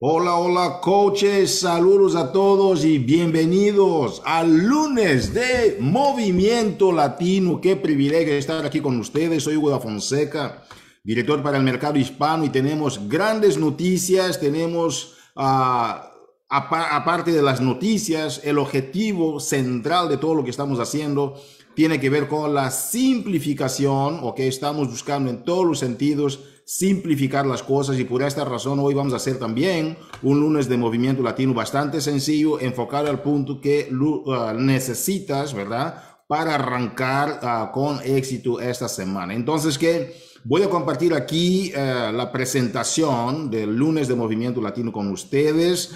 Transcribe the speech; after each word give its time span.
Hola, 0.00 0.36
hola 0.36 0.78
coaches, 0.80 1.58
saludos 1.58 2.14
a 2.14 2.30
todos 2.30 2.84
y 2.84 2.98
bienvenidos 2.98 4.22
al 4.24 4.56
lunes 4.56 5.34
de 5.34 5.76
Movimiento 5.80 6.92
Latino. 6.92 7.60
Qué 7.60 7.74
privilegio 7.74 8.34
estar 8.34 8.64
aquí 8.64 8.80
con 8.80 8.96
ustedes. 9.00 9.42
Soy 9.42 9.56
Hugo 9.56 9.70
da 9.70 9.80
Fonseca, 9.80 10.62
director 11.02 11.42
para 11.42 11.56
el 11.56 11.64
mercado 11.64 11.98
hispano 11.98 12.44
y 12.44 12.50
tenemos 12.50 13.08
grandes 13.08 13.58
noticias. 13.58 14.38
Tenemos, 14.38 15.16
ah, 15.34 16.12
aparte 16.48 17.32
de 17.32 17.42
las 17.42 17.60
noticias, 17.60 18.40
el 18.44 18.58
objetivo 18.58 19.40
central 19.40 20.08
de 20.08 20.18
todo 20.18 20.36
lo 20.36 20.44
que 20.44 20.50
estamos 20.50 20.78
haciendo 20.78 21.34
tiene 21.74 21.98
que 21.98 22.08
ver 22.08 22.28
con 22.28 22.54
la 22.54 22.70
simplificación, 22.70 24.20
o 24.22 24.32
que 24.32 24.46
estamos 24.46 24.88
buscando 24.88 25.28
en 25.28 25.42
todos 25.42 25.66
los 25.66 25.80
sentidos 25.80 26.38
simplificar 26.68 27.46
las 27.46 27.62
cosas 27.62 27.98
y 27.98 28.04
por 28.04 28.22
esta 28.22 28.44
razón 28.44 28.78
hoy 28.78 28.92
vamos 28.92 29.14
a 29.14 29.16
hacer 29.16 29.38
también 29.38 29.96
un 30.22 30.38
lunes 30.38 30.68
de 30.68 30.76
movimiento 30.76 31.22
latino 31.22 31.54
bastante 31.54 31.98
sencillo, 32.02 32.60
enfocado 32.60 33.08
al 33.08 33.22
punto 33.22 33.58
que 33.58 33.88
uh, 33.90 34.52
necesitas, 34.52 35.54
¿verdad? 35.54 36.04
Para 36.26 36.56
arrancar 36.56 37.40
uh, 37.42 37.72
con 37.72 38.00
éxito 38.04 38.60
esta 38.60 38.86
semana. 38.86 39.32
Entonces, 39.32 39.78
que 39.78 40.14
voy 40.44 40.62
a 40.62 40.68
compartir 40.68 41.14
aquí 41.14 41.72
uh, 41.72 42.12
la 42.12 42.30
presentación 42.30 43.50
del 43.50 43.74
lunes 43.74 44.06
de 44.06 44.14
movimiento 44.14 44.60
latino 44.60 44.92
con 44.92 45.10
ustedes. 45.10 45.92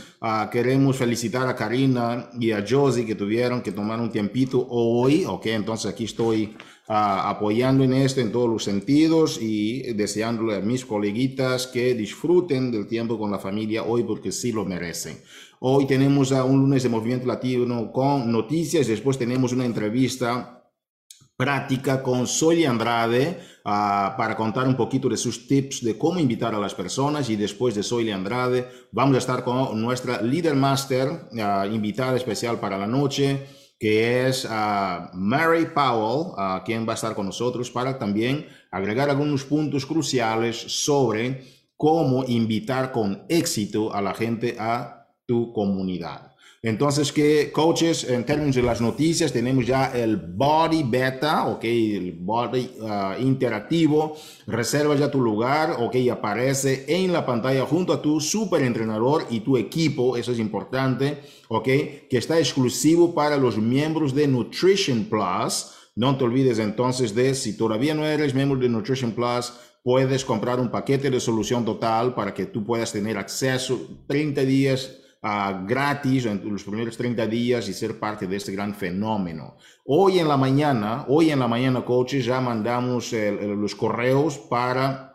queremos 0.51 0.97
felicitar 0.97 1.47
a 1.49 1.55
Karina 1.55 2.31
y 2.41 2.51
a 2.53 2.65
Josie 2.67 3.05
que 3.05 3.15
tuvieron 3.15 3.61
que 3.61 3.73
tomar 3.73 4.01
un 4.01 4.11
tiempito 4.11 4.67
hoy, 4.71 5.27
¿ok? 5.27 5.49
Entonces 5.49 5.93
aquí 5.93 6.05
estoy 6.05 6.57
apoyando 6.95 7.85
en 7.85 7.95
esto 7.95 8.21
en 8.21 8.33
todos 8.33 8.49
los 8.49 8.65
sentidos 8.65 9.39
y 9.41 9.95
deseándole 9.95 10.57
a 10.57 10.61
mis 10.61 10.85
coleguitas 10.85 11.67
que 11.67 11.95
disfruten 11.95 12.71
del 12.71 12.87
tiempo 12.87 13.19
con 13.19 13.31
la 13.31 13.39
familia 13.39 13.83
hoy 13.85 14.03
porque 14.03 14.31
sí 14.31 14.53
lo 14.53 14.65
merecen. 14.65 15.23
Hoy 15.61 15.87
tenemos 15.87 16.33
a 16.33 16.45
un 16.45 16.61
lunes 16.61 16.83
de 16.83 16.89
Movimiento 16.89 17.27
Latino 17.27 17.91
con 17.93 18.31
noticias, 18.31 18.87
después 18.87 19.17
tenemos 19.17 19.53
una 19.53 19.65
entrevista 19.65 20.59
práctica 21.37 22.03
con 22.03 22.27
Soy 22.27 22.65
Andrade 22.65 23.41
uh, 23.65 24.17
para 24.17 24.37
contar 24.37 24.69
un 24.69 24.77
poquito 24.77 25.09
de 25.09 25.17
sus 25.17 25.49
tips 25.49 25.83
de 25.83 25.97
cómo 25.97 26.21
invitar 26.21 26.55
a 26.55 26.59
las 26.59 26.75
personas 26.75 27.31
y 27.31 27.37
después 27.37 27.75
de 27.75 27.83
Soy 27.83 28.11
Andrade 28.11 28.69
vamos 28.93 29.15
a 29.17 29.19
estar 29.19 29.43
con 29.43 29.81
nuestra 29.81 30.21
Leader 30.21 30.55
Master, 30.55 31.09
uh, 31.33 31.73
invitada 31.73 32.17
especial 32.17 32.61
para 32.61 32.77
la 32.77 32.87
noche, 32.87 33.47
que 33.83 34.29
es 34.29 34.45
uh, 34.45 35.11
Mary 35.13 35.67
Powell, 35.75 36.35
uh, 36.39 36.63
quien 36.65 36.87
va 36.87 36.93
a 36.93 36.95
estar 36.95 37.17
con 37.17 37.27
nosotros 37.27 37.69
para 37.69 37.99
también 37.99 38.47
agregar 38.71 39.11
algunos 39.11 39.43
puntos 39.43 39.85
cruciales 39.85 40.57
sobre 40.57 41.43
cómo 41.77 42.23
invitar 42.29 42.93
con 42.93 43.25
éxito 43.29 43.93
a 43.93 44.01
la 44.01 44.15
gente 44.15 44.55
a 44.57 45.09
tu 45.27 45.53
comunidad. 45.53 46.32
Entonces, 46.65 47.11
que 47.11 47.51
coaches, 47.51 48.05
en 48.05 48.25
términos 48.25 48.55
de 48.55 48.63
las 48.63 48.81
noticias, 48.81 49.33
tenemos 49.33 49.67
ya 49.67 49.87
el 49.87 50.17
body 50.17 50.85
beta, 50.85 51.49
ok, 51.49 51.65
el 51.65 52.13
body 52.13 52.71
uh, 52.81 53.21
interactivo. 53.21 54.15
Reserva 54.47 54.95
ya 54.95 55.11
tu 55.11 55.21
lugar, 55.21 55.79
ok, 55.81 55.97
aparece 56.13 56.85
en 56.87 57.13
la 57.13 57.27
pantalla 57.27 57.67
junto 57.67 57.93
a 57.93 58.01
tu 58.01 58.21
super 58.21 58.63
entrenador 58.63 59.27
y 59.29 59.41
tu 59.41 59.57
equipo, 59.57 60.17
eso 60.17 60.31
es 60.31 60.39
importante, 60.39 61.23
ok, 61.49 61.65
que 61.65 62.17
está 62.17 62.39
exclusivo 62.39 63.13
para 63.13 63.37
los 63.37 63.59
miembros 63.59 64.15
de 64.15 64.29
Nutrition 64.29 65.07
Plus. 65.07 65.73
No 65.97 66.17
te 66.17 66.23
olvides 66.23 66.61
entonces 66.61 67.13
de, 67.13 67.35
si 67.35 67.57
todavía 67.57 67.93
no 67.93 68.07
eres 68.07 68.35
miembro 68.35 68.57
de 68.61 68.69
Nutrition 68.69 69.11
Plus, 69.11 69.53
puedes 69.83 70.25
comprar 70.25 70.61
un 70.61 70.71
paquete 70.71 71.11
de 71.11 71.19
solución 71.19 71.65
total 71.65 72.15
para 72.15 72.33
que 72.33 72.47
tú 72.47 72.65
puedas 72.65 72.93
tener 72.93 73.19
acceso 73.19 73.81
30 74.07 74.43
días 74.43 75.02
uh, 75.23 75.67
gratis 75.67 76.27
en 76.27 76.43
los 76.51 76.65
primeros 76.65 76.97
30 76.97 77.27
días 77.27 77.69
y 77.69 77.73
ser 77.73 77.99
parte 77.99 78.27
de 78.27 78.37
este 78.37 78.53
gran 78.53 78.75
fenómeno. 78.75 79.57
Hoy 79.85 80.19
en 80.19 80.29
la 80.29 80.37
mañana, 80.37 81.05
hoy 81.09 81.31
en 81.31 81.39
la 81.39 81.49
mañana, 81.49 81.85
coaches, 81.85 82.25
ya 82.25 82.41
mandamos 82.41 83.13
el, 83.13 83.39
el, 83.39 83.51
los 83.53 83.75
correos 83.75 84.39
para 84.39 85.13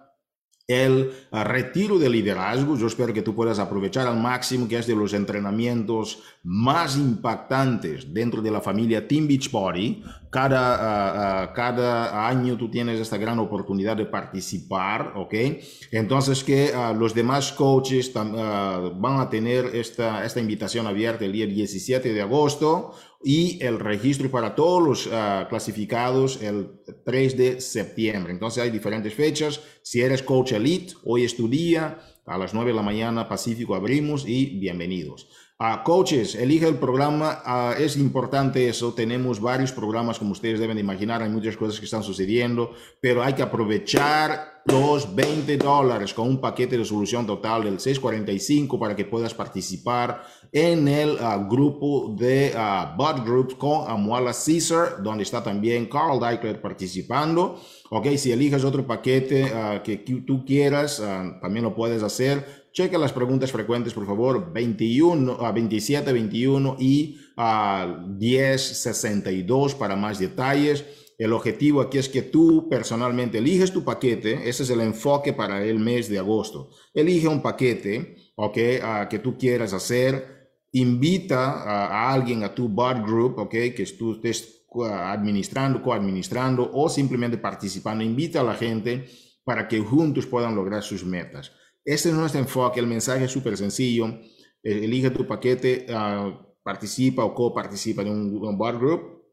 el 0.67 1.11
uh, 1.31 1.43
retiro 1.43 1.97
de 1.97 2.09
liderazgo. 2.09 2.77
Yo 2.77 2.87
espero 2.87 3.13
que 3.13 3.21
tú 3.21 3.33
puedas 3.33 3.59
aprovechar 3.59 4.05
al 4.07 4.17
máximo, 4.17 4.67
que 4.67 4.77
es 4.77 4.87
de 4.87 4.95
los 4.95 5.13
entrenamientos 5.13 6.21
más 6.43 6.97
impactantes 6.97 8.13
dentro 8.13 8.41
de 8.41 8.51
la 8.51 8.61
familia 8.61 9.07
Team 9.07 9.27
Beachbody. 9.27 10.03
Cada, 10.29 11.53
cada 11.53 12.27
año 12.27 12.57
tú 12.57 12.69
tienes 12.69 12.99
esta 12.99 13.17
gran 13.17 13.39
oportunidad 13.39 13.95
de 13.95 14.05
participar, 14.05 15.13
¿ok? 15.15 15.33
Entonces 15.91 16.43
que 16.43 16.71
los 16.97 17.13
demás 17.13 17.51
coaches 17.53 18.11
van 18.13 19.19
a 19.19 19.29
tener 19.29 19.75
esta, 19.75 20.25
esta 20.25 20.39
invitación 20.39 20.87
abierta 20.87 21.25
el 21.25 21.31
día 21.31 21.47
17 21.47 22.13
de 22.13 22.21
agosto 22.21 22.93
y 23.23 23.63
el 23.63 23.79
registro 23.79 24.29
para 24.29 24.53
todos 24.53 24.83
los 24.83 25.09
clasificados 25.49 26.41
el 26.41 26.81
3 27.05 27.37
de 27.37 27.61
septiembre. 27.61 28.33
Entonces 28.33 28.63
hay 28.63 28.69
diferentes 28.69 29.13
fechas. 29.13 29.61
Si 29.81 30.01
eres 30.01 30.23
coach 30.23 30.51
elite, 30.51 30.93
hoy 31.05 31.23
es 31.23 31.35
tu 31.35 31.47
día. 31.47 31.99
A 32.25 32.37
las 32.37 32.53
9 32.53 32.71
de 32.71 32.75
la 32.75 32.81
mañana 32.81 33.29
Pacífico 33.29 33.73
abrimos 33.73 34.27
y 34.27 34.59
bienvenidos. 34.59 35.29
Coaches, 35.83 36.35
elige 36.35 36.67
el 36.67 36.75
programa, 36.75 37.73
es 37.79 37.97
importante 37.97 38.69
eso, 38.69 38.93
tenemos 38.93 39.41
varios 39.41 39.71
programas 39.71 40.19
como 40.19 40.33
ustedes 40.33 40.59
deben 40.59 40.77
imaginar, 40.77 41.23
hay 41.23 41.29
muchas 41.29 41.57
cosas 41.57 41.79
que 41.79 41.85
están 41.85 42.03
sucediendo, 42.03 42.73
pero 43.01 43.23
hay 43.23 43.33
que 43.33 43.41
aprovechar 43.41 44.61
los 44.65 45.15
20 45.15 45.57
dólares 45.57 46.13
con 46.13 46.27
un 46.27 46.41
paquete 46.41 46.77
de 46.77 46.85
solución 46.85 47.25
total 47.25 47.63
del 47.63 47.79
645 47.79 48.77
para 48.77 48.95
que 48.95 49.05
puedas 49.05 49.33
participar 49.33 50.23
en 50.51 50.87
el 50.87 51.11
uh, 51.11 51.49
grupo 51.49 52.13
de 52.15 52.53
uh, 52.53 52.95
Bot 52.97 53.25
Groups 53.25 53.55
con 53.55 53.89
Amuala 53.89 54.33
Caesar, 54.33 55.01
donde 55.01 55.23
está 55.23 55.41
también 55.41 55.87
Carl 55.87 56.19
Deichler 56.19 56.61
participando. 56.61 57.59
Ok, 57.89 58.07
si 58.17 58.31
eliges 58.31 58.63
otro 58.63 58.85
paquete 58.85 59.45
uh, 59.45 59.81
que 59.81 59.97
tú 59.97 60.43
quieras, 60.45 61.01
también 61.41 61.63
lo 61.63 61.73
puedes 61.73 62.03
hacer. 62.03 62.66
Checa 62.77 62.99
las 62.99 63.11
preguntas 63.11 63.51
frecuentes, 63.51 63.91
por 63.91 64.05
favor, 64.05 64.53
21, 64.53 65.43
a 65.43 65.51
27, 65.51 66.13
21 66.13 66.75
y 66.77 67.17
a 67.35 68.05
10, 68.07 68.61
62 68.61 69.73
para 69.73 69.95
más 69.95 70.19
detalles. 70.19 70.85
El 71.17 71.33
objetivo 71.33 71.81
aquí 71.81 71.97
es 71.97 72.07
que 72.07 72.21
tú 72.21 72.69
personalmente 72.69 73.39
eliges 73.39 73.73
tu 73.73 73.83
paquete. 73.83 74.47
Ese 74.47 74.61
es 74.61 74.69
el 74.69 74.81
enfoque 74.81 75.33
para 75.33 75.65
el 75.65 75.79
mes 75.79 76.07
de 76.07 76.19
agosto. 76.19 76.69
Elige 76.93 77.27
un 77.27 77.41
paquete, 77.41 78.15
ok, 78.35 78.57
que 79.09 79.19
tú 79.23 79.39
quieras 79.39 79.73
hacer 79.73 80.37
invita 80.73 81.63
a, 81.63 82.13
alguien 82.13 82.43
a 82.43 82.53
tu 82.53 82.69
bar 82.69 83.01
group, 83.01 83.39
¿ok? 83.39 83.49
Que 83.49 83.91
tú 83.97 84.13
estés 84.13 84.67
administrando, 84.83 85.81
coadministrando 85.81 86.69
o 86.71 86.87
simplemente 86.89 87.39
participando. 87.39 88.03
Invita 88.03 88.41
a 88.41 88.43
la 88.43 88.53
gente 88.53 89.07
para 89.43 89.67
que 89.67 89.79
juntos 89.79 90.27
puedan 90.27 90.53
lograr 90.53 90.83
sus 90.83 91.03
metas. 91.03 91.51
Este 91.87 92.09
es 92.09 92.15
nuestro 92.15 92.41
enfoque. 92.41 92.81
El 92.81 92.87
mensaje 92.87 93.23
es 93.23 93.31
súper 93.31 93.55
sencillo. 93.55 94.07
E, 94.61 94.83
elige 94.83 95.09
tu 95.09 95.25
paquete, 95.25 95.85
uh, 95.89 96.33
participa 96.61 97.23
o 97.23 97.33
coparticipa 97.33 98.01
en 98.01 98.09
un, 98.09 98.45
un 98.45 98.57
bar 98.57 98.77
group 98.77 99.23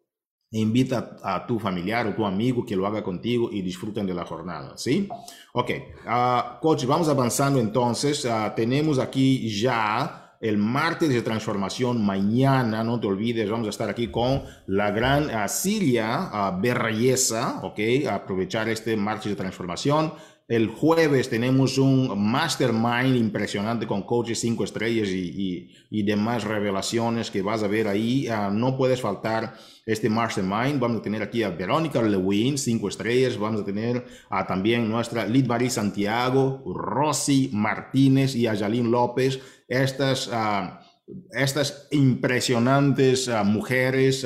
e 0.52 0.60
invita 0.60 1.16
a 1.20 1.44
tu 1.44 1.58
familiar 1.58 2.06
o 2.06 2.14
tu 2.14 2.24
amigo 2.24 2.64
que 2.64 2.76
lo 2.76 2.86
haga 2.86 3.02
contigo 3.02 3.50
y 3.50 3.60
disfruten 3.60 4.06
de 4.06 4.14
la 4.14 4.24
jornada, 4.24 4.78
¿sí? 4.78 5.08
Ok, 5.52 5.70
uh, 6.06 6.60
coach, 6.60 6.84
vamos 6.86 7.08
avanzando 7.08 7.58
entonces. 7.58 8.24
Uh, 8.24 8.54
tenemos 8.54 9.00
aquí 9.00 9.50
ya 9.60 10.36
el 10.40 10.56
martes 10.56 11.08
de 11.08 11.22
transformación 11.22 12.04
mañana, 12.06 12.84
no 12.84 13.00
te 13.00 13.08
olvides, 13.08 13.50
vamos 13.50 13.66
a 13.66 13.70
estar 13.70 13.88
aquí 13.88 14.12
con 14.12 14.44
la 14.68 14.92
gran 14.92 15.24
uh, 15.24 15.46
uh, 15.48 16.60
Berreyesa, 16.60 17.60
ok, 17.64 17.80
aprovechar 18.08 18.68
este 18.68 18.96
martes 18.96 19.30
de 19.30 19.36
transformación. 19.36 20.12
El 20.46 20.68
jueves 20.68 21.30
tenemos 21.30 21.78
un 21.78 22.30
mastermind 22.30 23.16
impresionante 23.16 23.86
con 23.86 24.02
coaches 24.02 24.40
5 24.40 24.64
estrellas 24.64 25.08
y, 25.08 25.30
y, 25.30 25.70
y, 25.88 26.02
demás 26.02 26.44
revelaciones 26.44 27.30
que 27.30 27.40
vas 27.40 27.62
a 27.62 27.66
ver 27.66 27.88
ahí. 27.88 28.28
Uh, 28.28 28.50
no 28.52 28.76
puedes 28.76 29.00
faltar 29.00 29.54
este 29.86 30.10
mastermind. 30.10 30.78
Vamos 30.78 30.98
a 30.98 31.02
tener 31.02 31.22
aquí 31.22 31.42
a 31.42 31.48
Verónica 31.48 32.02
Lewin, 32.02 32.58
5 32.58 32.88
estrellas. 32.90 33.38
Vamos 33.38 33.62
a 33.62 33.64
tener 33.64 34.04
a 34.28 34.46
también 34.46 34.86
nuestra 34.86 35.26
Lid 35.26 35.46
Marie 35.46 35.70
Santiago, 35.70 36.62
Rosy 36.66 37.48
Martínez 37.50 38.36
y 38.36 38.46
a 38.46 38.52
López 38.52 39.40
estas, 39.66 40.28
uh, 40.28 40.83
estas 41.32 41.88
impresionantes 41.90 43.28
uh, 43.28 43.44
mujeres 43.44 44.24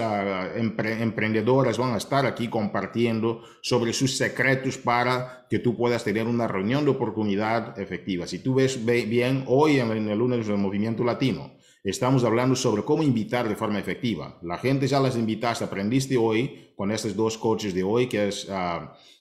empre 0.56 1.02
emprendedoras 1.02 1.76
van 1.76 1.94
a 1.94 1.96
estar 1.96 2.24
aquí 2.24 2.48
compartiendo 2.48 3.42
sobre 3.62 3.92
sus 3.92 4.16
secretos 4.16 4.78
para 4.78 5.46
que 5.50 5.58
tú 5.58 5.76
puedas 5.76 6.04
tener 6.04 6.26
una 6.26 6.46
reunión 6.46 6.84
de 6.84 6.92
oportunidad 6.92 7.78
efectiva. 7.80 8.26
Si 8.26 8.38
tú 8.38 8.54
ves 8.54 8.84
bien, 8.84 9.44
hoy 9.48 9.80
en, 9.80 9.90
el 10.08 10.18
lunes 10.18 10.46
del 10.46 10.58
Movimiento 10.58 11.02
Latino, 11.02 11.52
estamos 11.82 12.22
hablando 12.22 12.54
sobre 12.54 12.84
cómo 12.84 13.02
invitar 13.02 13.48
de 13.48 13.56
forma 13.56 13.80
efectiva. 13.80 14.38
La 14.42 14.58
gente 14.58 14.86
ya 14.86 15.00
las 15.00 15.16
invitaste, 15.16 15.64
aprendiste 15.64 16.16
hoy 16.16 16.72
con 16.76 16.92
estos 16.92 17.16
dos 17.16 17.38
coaches 17.38 17.74
de 17.74 17.82
hoy, 17.82 18.06
que 18.06 18.28
es 18.28 18.46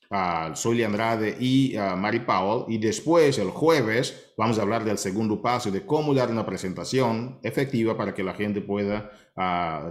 a 0.09 0.55
Soy 0.55 0.83
Andrade 0.83 1.35
y 1.39 1.75
a 1.75 1.95
Mari 1.95 2.21
Powell. 2.21 2.65
Y 2.67 2.77
después, 2.77 3.37
el 3.37 3.49
jueves, 3.49 4.31
vamos 4.37 4.59
a 4.59 4.61
hablar 4.61 4.83
del 4.83 4.97
segundo 4.97 5.41
paso 5.41 5.71
de 5.71 5.85
cómo 5.85 6.13
dar 6.13 6.29
una 6.31 6.45
presentación 6.45 7.39
efectiva 7.43 7.97
para 7.97 8.13
que 8.13 8.23
la 8.23 8.33
gente 8.33 8.61
pueda 8.61 9.11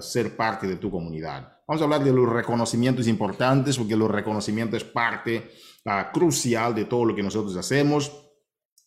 ser 0.00 0.36
parte 0.36 0.66
de 0.66 0.76
tu 0.76 0.90
comunidad. 0.90 1.52
Vamos 1.68 1.80
a 1.80 1.84
hablar 1.84 2.04
de 2.04 2.12
los 2.12 2.28
reconocimientos 2.28 3.08
importantes, 3.08 3.76
porque 3.76 3.96
los 3.96 4.10
reconocimientos 4.10 4.82
es 4.82 4.88
parte 4.88 5.50
crucial 6.12 6.74
de 6.74 6.84
todo 6.84 7.04
lo 7.04 7.14
que 7.14 7.22
nosotros 7.22 7.56
hacemos. 7.56 8.12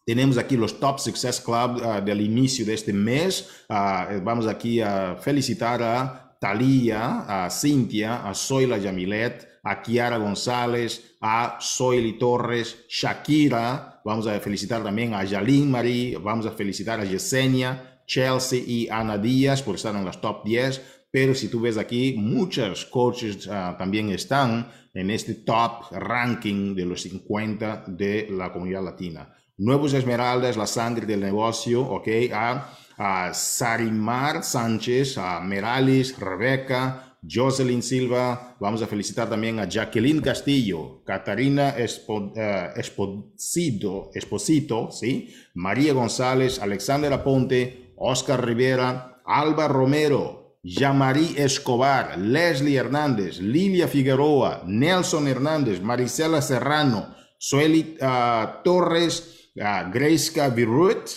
Tenemos 0.05 0.37
aquí 0.37 0.57
los 0.57 0.79
Top 0.79 0.97
Success 0.97 1.39
Club 1.39 2.03
del 2.03 2.21
inicio 2.21 2.65
de 2.65 2.73
este 2.73 2.93
mes. 2.93 3.65
vamos 3.69 4.47
aquí 4.47 4.81
a 4.81 5.15
felicitar 5.19 5.83
a 5.83 6.28
Talía, 6.39 7.45
a 7.45 7.49
Cintia, 7.49 8.27
a 8.27 8.33
Zoila 8.33 8.77
Yamilet, 8.77 9.59
a 9.63 9.81
Kiara 9.81 10.17
González, 10.17 11.17
a 11.21 11.57
Soyli 11.59 12.17
Torres, 12.17 12.85
Shakira, 12.87 14.01
vamos 14.05 14.25
a 14.27 14.39
felicitar 14.39 14.81
también 14.83 15.13
a 15.13 15.23
Yalín 15.23 15.69
Marie, 15.69 16.17
vamos 16.17 16.45
a 16.45 16.51
felicitar 16.51 16.99
a 16.99 17.05
Yesenia, 17.05 18.01
Chelsea 18.05 18.63
y 18.65 18.87
Ana 18.89 19.17
Díaz 19.17 19.61
por 19.61 19.75
estar 19.75 19.95
en 19.95 20.05
las 20.05 20.19
top 20.21 20.43
10, 20.45 20.81
pero 21.11 21.35
si 21.35 21.49
tú 21.49 21.61
ves 21.61 21.77
aquí, 21.77 22.15
muchos 22.17 22.85
coaches 22.85 23.45
uh, 23.47 23.77
también 23.77 24.09
están 24.09 24.71
en 24.93 25.11
este 25.11 25.33
top 25.35 25.91
ranking 25.91 26.75
de 26.75 26.85
los 26.85 27.01
50 27.01 27.85
de 27.87 28.27
la 28.31 28.51
comunidad 28.51 28.83
latina. 28.83 29.35
Nuevos 29.57 29.93
Esmeraldas, 29.93 30.55
la 30.55 30.67
sangre 30.67 31.05
del 31.05 31.19
negocio, 31.19 31.81
ok, 31.81 32.07
a, 32.33 32.69
a 32.99 33.33
Sarimar 33.33 34.43
Sánchez, 34.43 35.17
a 35.17 35.39
Meralis, 35.39 36.19
Rebeca, 36.19 37.15
Jocelyn 37.25 37.81
Silva, 37.81 38.57
vamos 38.59 38.81
a 38.81 38.87
felicitar 38.87 39.29
también 39.29 39.59
a 39.59 39.69
Jacqueline 39.69 40.21
Castillo, 40.21 41.01
Catarina 41.05 41.69
Espo, 41.69 42.33
uh, 42.35 42.77
Esposito, 42.77 44.11
Esposito, 44.13 44.91
¿sí? 44.91 45.33
María 45.53 45.93
González, 45.93 46.59
Alexander 46.59 47.13
Aponte, 47.13 47.93
Oscar 47.95 48.45
Rivera, 48.45 49.21
Alba 49.25 49.69
Romero, 49.69 50.57
Yamari 50.61 51.35
Escobar, 51.37 52.17
Leslie 52.17 52.75
Hernández, 52.75 53.39
Lilia 53.39 53.87
Figueroa, 53.87 54.63
Nelson 54.65 55.29
Hernández, 55.29 55.81
Marisela 55.81 56.41
Serrano, 56.41 57.15
Sueli 57.37 57.97
uh, 58.01 58.61
Torres, 58.61 59.38
a 59.61 59.89
Grace 59.89 60.49
Virut 60.51 61.09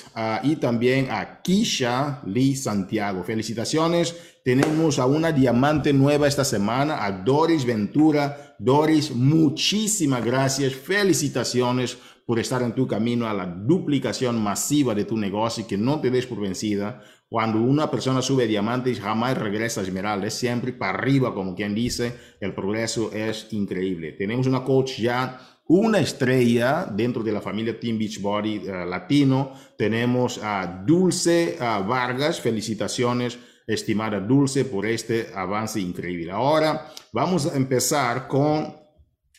y 0.42 0.56
también 0.56 1.08
a 1.10 1.42
Kisha 1.42 2.22
Lee 2.26 2.56
Santiago. 2.56 3.22
Felicitaciones 3.24 4.14
tenemos 4.44 4.98
a 4.98 5.06
una 5.06 5.30
diamante 5.30 5.92
nueva 5.92 6.26
esta 6.26 6.44
semana, 6.44 7.04
a 7.04 7.12
Doris 7.12 7.64
Ventura. 7.64 8.56
Doris, 8.58 9.14
muchísimas 9.14 10.24
gracias, 10.24 10.74
felicitaciones 10.74 11.96
por 12.26 12.38
estar 12.38 12.62
en 12.62 12.74
tu 12.74 12.86
camino 12.86 13.28
a 13.28 13.34
la 13.34 13.46
duplicación 13.46 14.42
masiva 14.42 14.94
de 14.94 15.04
tu 15.04 15.16
negocio 15.16 15.64
y 15.64 15.66
que 15.66 15.78
no 15.78 16.00
te 16.00 16.10
des 16.10 16.26
por 16.26 16.40
vencida. 16.40 17.02
Cuando 17.28 17.60
una 17.60 17.90
persona 17.90 18.20
sube 18.20 18.46
diamantes, 18.46 19.00
jamás 19.00 19.38
regresa 19.38 19.80
a 19.80 19.84
esmeralda, 19.84 20.26
es 20.26 20.34
siempre 20.34 20.72
para 20.72 20.98
arriba, 20.98 21.34
como 21.34 21.54
quien 21.54 21.74
dice, 21.74 22.14
el 22.40 22.54
progreso 22.54 23.10
es 23.12 23.48
increíble. 23.52 24.12
Tenemos 24.12 24.46
una 24.46 24.64
coach 24.64 24.98
ya 24.98 25.51
una 25.66 26.00
estrella 26.00 26.86
dentro 26.90 27.22
de 27.22 27.32
la 27.32 27.40
familia 27.40 27.78
Team 27.78 27.98
Beachbody 27.98 28.58
uh, 28.58 28.86
Latino. 28.86 29.52
Tenemos 29.76 30.38
a 30.42 30.82
Dulce 30.86 31.56
uh, 31.58 31.86
Vargas, 31.86 32.40
felicitaciones 32.40 33.38
estimada 33.66 34.20
Dulce, 34.20 34.64
por 34.64 34.86
este 34.86 35.28
avance 35.34 35.80
increíble. 35.80 36.32
Ahora 36.32 36.92
vamos 37.12 37.46
a 37.46 37.56
empezar 37.56 38.28
con 38.28 38.74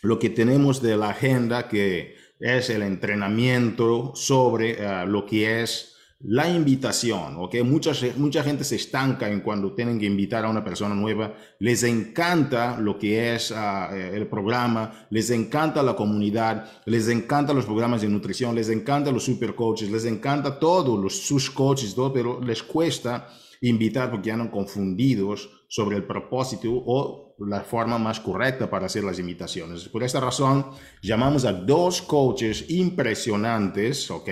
lo 0.01 0.19
que 0.19 0.29
tenemos 0.29 0.81
de 0.81 0.97
la 0.97 1.09
agenda, 1.09 1.67
que 1.67 2.15
es 2.39 2.69
el 2.69 2.83
entrenamiento 2.83 4.13
sobre 4.15 4.71
eh, 4.71 5.05
lo 5.05 5.25
que 5.25 5.61
es 5.61 5.92
la 6.23 6.49
invitación, 6.49 7.35
¿ok? 7.37 7.55
Mucha, 7.63 7.91
mucha 8.15 8.43
gente 8.43 8.63
se 8.63 8.77
estanca 8.77 9.29
en 9.29 9.41
cuando 9.41 9.73
tienen 9.73 9.99
que 9.99 10.05
invitar 10.05 10.45
a 10.45 10.49
una 10.49 10.63
persona 10.63 10.95
nueva, 10.95 11.35
les 11.59 11.83
encanta 11.83 12.79
lo 12.79 12.97
que 12.97 13.35
es 13.35 13.51
ah, 13.51 13.89
eh, 13.93 14.11
el 14.13 14.27
programa, 14.27 15.07
les 15.09 15.29
encanta 15.31 15.83
la 15.83 15.95
comunidad, 15.95 16.65
les 16.85 17.09
encanta 17.09 17.53
los 17.53 17.65
programas 17.65 18.01
de 18.01 18.07
nutrición, 18.07 18.55
les 18.55 18.69
encanta 18.69 19.11
los 19.11 19.25
super 19.25 19.53
coaches, 19.53 19.91
les 19.91 20.05
encanta 20.05 20.57
todo, 20.59 20.97
los 20.97 21.17
sus 21.17 21.51
coaches, 21.51 21.93
todo, 21.93 22.13
pero 22.13 22.39
les 22.41 22.63
cuesta 22.63 23.27
invitar 23.59 24.09
porque 24.09 24.33
no 24.33 24.49
confundidos 24.49 25.49
sobre 25.67 25.97
el 25.97 26.05
propósito 26.05 26.69
o 26.71 27.35
la 27.39 27.61
forma 27.61 27.97
más 27.97 28.19
correcta 28.19 28.69
para 28.69 28.85
hacer 28.85 29.03
las 29.03 29.19
invitaciones. 29.19 29.89
Por 29.89 30.03
esta 30.03 30.19
razón, 30.19 30.67
llamamos 31.01 31.45
a 31.45 31.53
dos 31.53 32.01
coaches 32.01 32.69
impresionantes, 32.69 34.09
¿ok? 34.11 34.29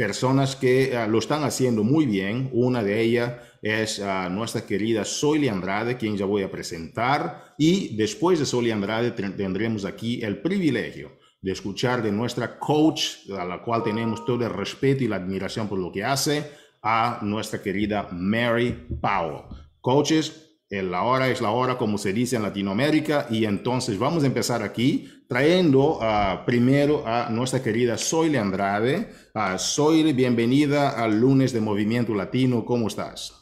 Personas 0.00 0.56
que 0.56 0.94
uh, 0.96 1.10
lo 1.10 1.18
están 1.18 1.44
haciendo 1.44 1.84
muy 1.84 2.06
bien. 2.06 2.48
Una 2.54 2.82
de 2.82 3.02
ellas 3.02 3.34
es 3.60 3.98
uh, 3.98 4.30
nuestra 4.30 4.64
querida 4.64 5.04
Soyli 5.04 5.48
Andrade, 5.48 5.98
quien 5.98 6.16
ya 6.16 6.24
voy 6.24 6.42
a 6.42 6.50
presentar. 6.50 7.54
Y 7.58 7.98
después 7.98 8.38
de 8.38 8.46
Soyli 8.46 8.70
Andrade 8.70 9.10
tendremos 9.10 9.84
aquí 9.84 10.22
el 10.22 10.40
privilegio 10.40 11.18
de 11.42 11.52
escuchar 11.52 12.02
de 12.02 12.12
nuestra 12.12 12.58
coach, 12.58 13.28
a 13.38 13.44
la 13.44 13.62
cual 13.62 13.82
tenemos 13.82 14.24
todo 14.24 14.42
el 14.46 14.54
respeto 14.54 15.04
y 15.04 15.08
la 15.08 15.16
admiración 15.16 15.68
por 15.68 15.78
lo 15.78 15.92
que 15.92 16.02
hace, 16.02 16.50
a 16.80 17.18
nuestra 17.20 17.60
querida 17.60 18.08
Mary 18.10 18.72
Powell. 19.02 19.42
Coaches, 19.82 20.49
la 20.70 21.02
hora 21.02 21.28
es 21.28 21.40
la 21.40 21.50
hora, 21.50 21.76
como 21.76 21.98
se 21.98 22.12
dice 22.12 22.36
en 22.36 22.42
Latinoamérica, 22.42 23.26
y 23.28 23.44
entonces 23.44 23.98
vamos 23.98 24.22
a 24.22 24.26
empezar 24.26 24.62
aquí 24.62 25.24
trayendo 25.28 25.98
uh, 25.98 26.44
primero 26.46 27.04
a 27.04 27.28
nuestra 27.28 27.60
querida 27.60 27.98
Soyle 27.98 28.38
Andrade. 28.38 29.12
Uh, 29.34 30.14
bienvenida 30.14 30.90
al 30.90 31.20
lunes 31.20 31.52
de 31.52 31.60
Movimiento 31.60 32.14
Latino, 32.14 32.64
¿cómo 32.64 32.86
estás? 32.86 33.36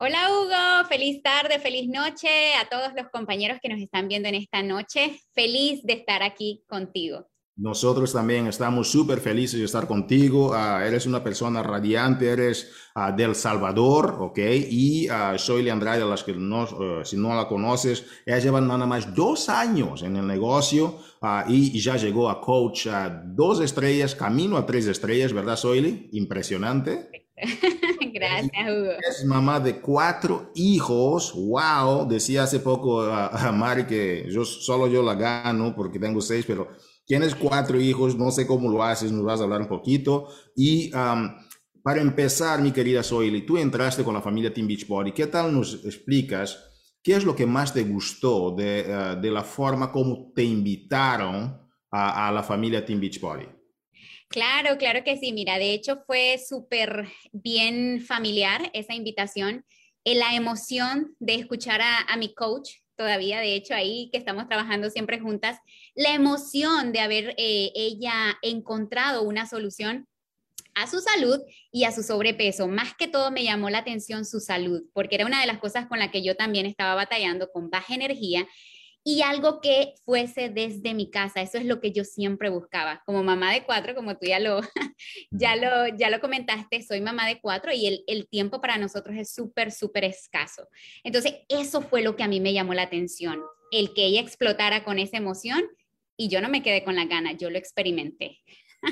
Hola 0.00 0.28
Hugo, 0.28 0.88
feliz 0.88 1.22
tarde, 1.22 1.60
feliz 1.60 1.88
noche 1.88 2.54
a 2.60 2.68
todos 2.68 2.92
los 2.96 3.08
compañeros 3.10 3.58
que 3.62 3.68
nos 3.68 3.80
están 3.80 4.08
viendo 4.08 4.28
en 4.28 4.34
esta 4.34 4.60
noche. 4.60 5.20
Feliz 5.32 5.84
de 5.84 5.92
estar 5.92 6.24
aquí 6.24 6.64
contigo. 6.68 7.28
Nosotros 7.56 8.12
también 8.12 8.48
estamos 8.48 8.90
súper 8.90 9.20
felices 9.20 9.60
de 9.60 9.64
estar 9.64 9.86
contigo. 9.86 10.50
Uh, 10.50 10.80
eres 10.80 11.06
una 11.06 11.22
persona 11.22 11.62
radiante, 11.62 12.28
eres 12.28 12.72
uh, 12.96 13.14
del 13.16 13.36
Salvador, 13.36 14.16
¿ok? 14.18 14.38
Y 14.70 15.08
uh, 15.08 15.38
soy 15.38 15.62
las 15.62 16.24
que 16.24 16.32
no, 16.32 17.04
si 17.04 17.16
no 17.16 17.32
la 17.36 17.46
conoces, 17.46 18.06
ella 18.26 18.40
lleva 18.40 18.60
nada 18.60 18.86
más 18.86 19.14
dos 19.14 19.48
años 19.48 20.02
en 20.02 20.16
el 20.16 20.26
negocio 20.26 20.98
y, 21.46 21.78
ya 21.80 21.96
llegó 21.96 22.28
a 22.28 22.40
coach 22.40 22.88
dos 23.26 23.60
estrellas, 23.60 24.16
camino 24.16 24.56
a 24.56 24.66
tres 24.66 24.86
estrellas, 24.86 25.32
¿verdad, 25.32 25.56
Soyli? 25.56 26.08
Impresionante. 26.12 27.30
Gracias, 28.12 28.68
Hugo. 28.68 28.90
Es 29.08 29.24
mamá 29.24 29.60
de 29.60 29.80
cuatro 29.80 30.50
hijos. 30.54 31.32
Wow, 31.34 32.06
decía 32.08 32.42
hace 32.42 32.58
poco 32.58 33.02
a 33.02 33.52
Mari 33.52 33.84
que 33.84 34.26
yo 34.30 34.44
solo 34.44 34.88
yo 34.88 35.02
la 35.02 35.14
gano 35.14 35.74
porque 35.74 35.98
tengo 35.98 36.20
seis, 36.20 36.44
pero 36.46 36.68
Tienes 37.06 37.34
cuatro 37.34 37.80
hijos, 37.80 38.16
no 38.16 38.30
sé 38.30 38.46
cómo 38.46 38.70
lo 38.70 38.82
haces, 38.82 39.12
nos 39.12 39.24
vas 39.24 39.40
a 39.40 39.44
hablar 39.44 39.60
un 39.60 39.68
poquito. 39.68 40.28
Y 40.56 40.90
para 41.82 42.00
empezar, 42.00 42.62
mi 42.62 42.72
querida 42.72 43.02
Soily, 43.02 43.42
tú 43.42 43.58
entraste 43.58 44.02
con 44.02 44.14
la 44.14 44.22
familia 44.22 44.52
Team 44.52 44.66
Beachbody. 44.66 45.12
¿Qué 45.12 45.26
tal 45.26 45.52
nos 45.52 45.84
explicas 45.84 46.58
qué 47.02 47.14
es 47.14 47.24
lo 47.24 47.36
que 47.36 47.44
más 47.44 47.74
te 47.74 47.82
gustó 47.82 48.52
de, 48.52 48.80
eh, 48.80 49.16
de 49.20 49.30
la 49.30 49.44
forma 49.44 49.92
como 49.92 50.32
te 50.34 50.42
invitaron 50.42 51.60
a, 51.90 52.32
la 52.32 52.42
familia 52.42 52.84
Team 52.84 53.00
Beachbody? 53.00 53.46
Claro, 54.28 54.78
claro 54.78 55.04
que 55.04 55.18
sí. 55.18 55.32
Mira, 55.32 55.58
de 55.58 55.74
hecho 55.74 56.02
fue 56.06 56.38
súper 56.38 57.06
bien 57.32 58.00
familiar 58.00 58.70
esa 58.72 58.94
invitación. 58.94 59.64
La 60.04 60.34
emoción 60.34 61.14
de 61.18 61.34
escuchar 61.34 61.80
a 61.82 62.16
mi 62.16 62.34
coach, 62.34 62.70
todavía, 62.96 63.40
de 63.40 63.54
hecho, 63.54 63.74
ahí 63.74 64.08
que 64.12 64.18
estamos 64.18 64.46
trabajando 64.48 64.90
siempre 64.90 65.20
juntas, 65.20 65.58
la 65.94 66.14
emoción 66.14 66.92
de 66.92 67.00
haber 67.00 67.34
eh, 67.36 67.72
ella 67.74 68.38
encontrado 68.42 69.22
una 69.22 69.46
solución 69.46 70.06
a 70.74 70.86
su 70.86 71.00
salud 71.00 71.40
y 71.70 71.84
a 71.84 71.92
su 71.92 72.02
sobrepeso. 72.02 72.66
Más 72.66 72.94
que 72.94 73.08
todo 73.08 73.30
me 73.30 73.44
llamó 73.44 73.70
la 73.70 73.78
atención 73.78 74.24
su 74.24 74.40
salud, 74.40 74.82
porque 74.92 75.14
era 75.14 75.26
una 75.26 75.40
de 75.40 75.46
las 75.46 75.58
cosas 75.58 75.86
con 75.86 75.98
la 75.98 76.10
que 76.10 76.22
yo 76.22 76.36
también 76.36 76.66
estaba 76.66 76.94
batallando 76.94 77.50
con 77.52 77.70
baja 77.70 77.94
energía 77.94 78.46
y 79.04 79.20
algo 79.20 79.60
que 79.60 79.94
fuese 80.04 80.48
desde 80.48 80.94
mi 80.94 81.10
casa. 81.10 81.42
Eso 81.42 81.58
es 81.58 81.66
lo 81.66 81.80
que 81.80 81.92
yo 81.92 82.04
siempre 82.04 82.48
buscaba. 82.48 83.02
Como 83.04 83.22
mamá 83.22 83.52
de 83.52 83.64
cuatro, 83.64 83.94
como 83.94 84.16
tú 84.16 84.26
ya 84.26 84.40
lo, 84.40 84.60
ya 85.30 85.56
lo, 85.56 85.94
ya 85.96 86.08
lo 86.08 86.20
comentaste, 86.20 86.82
soy 86.82 87.02
mamá 87.02 87.26
de 87.26 87.38
cuatro 87.40 87.70
y 87.72 87.86
el, 87.86 88.04
el 88.06 88.26
tiempo 88.26 88.62
para 88.62 88.78
nosotros 88.78 89.14
es 89.16 89.32
súper, 89.32 89.70
súper 89.70 90.04
escaso. 90.04 90.68
Entonces, 91.04 91.34
eso 91.50 91.82
fue 91.82 92.02
lo 92.02 92.16
que 92.16 92.22
a 92.22 92.28
mí 92.28 92.40
me 92.40 92.54
llamó 92.54 92.72
la 92.72 92.82
atención, 92.82 93.40
el 93.70 93.92
que 93.92 94.06
ella 94.06 94.22
explotara 94.22 94.84
con 94.84 94.98
esa 94.98 95.18
emoción 95.18 95.62
y 96.16 96.28
yo 96.28 96.40
no 96.40 96.48
me 96.48 96.62
quedé 96.62 96.82
con 96.82 96.96
la 96.96 97.04
gana, 97.04 97.32
yo 97.32 97.50
lo 97.50 97.58
experimenté. 97.58 98.38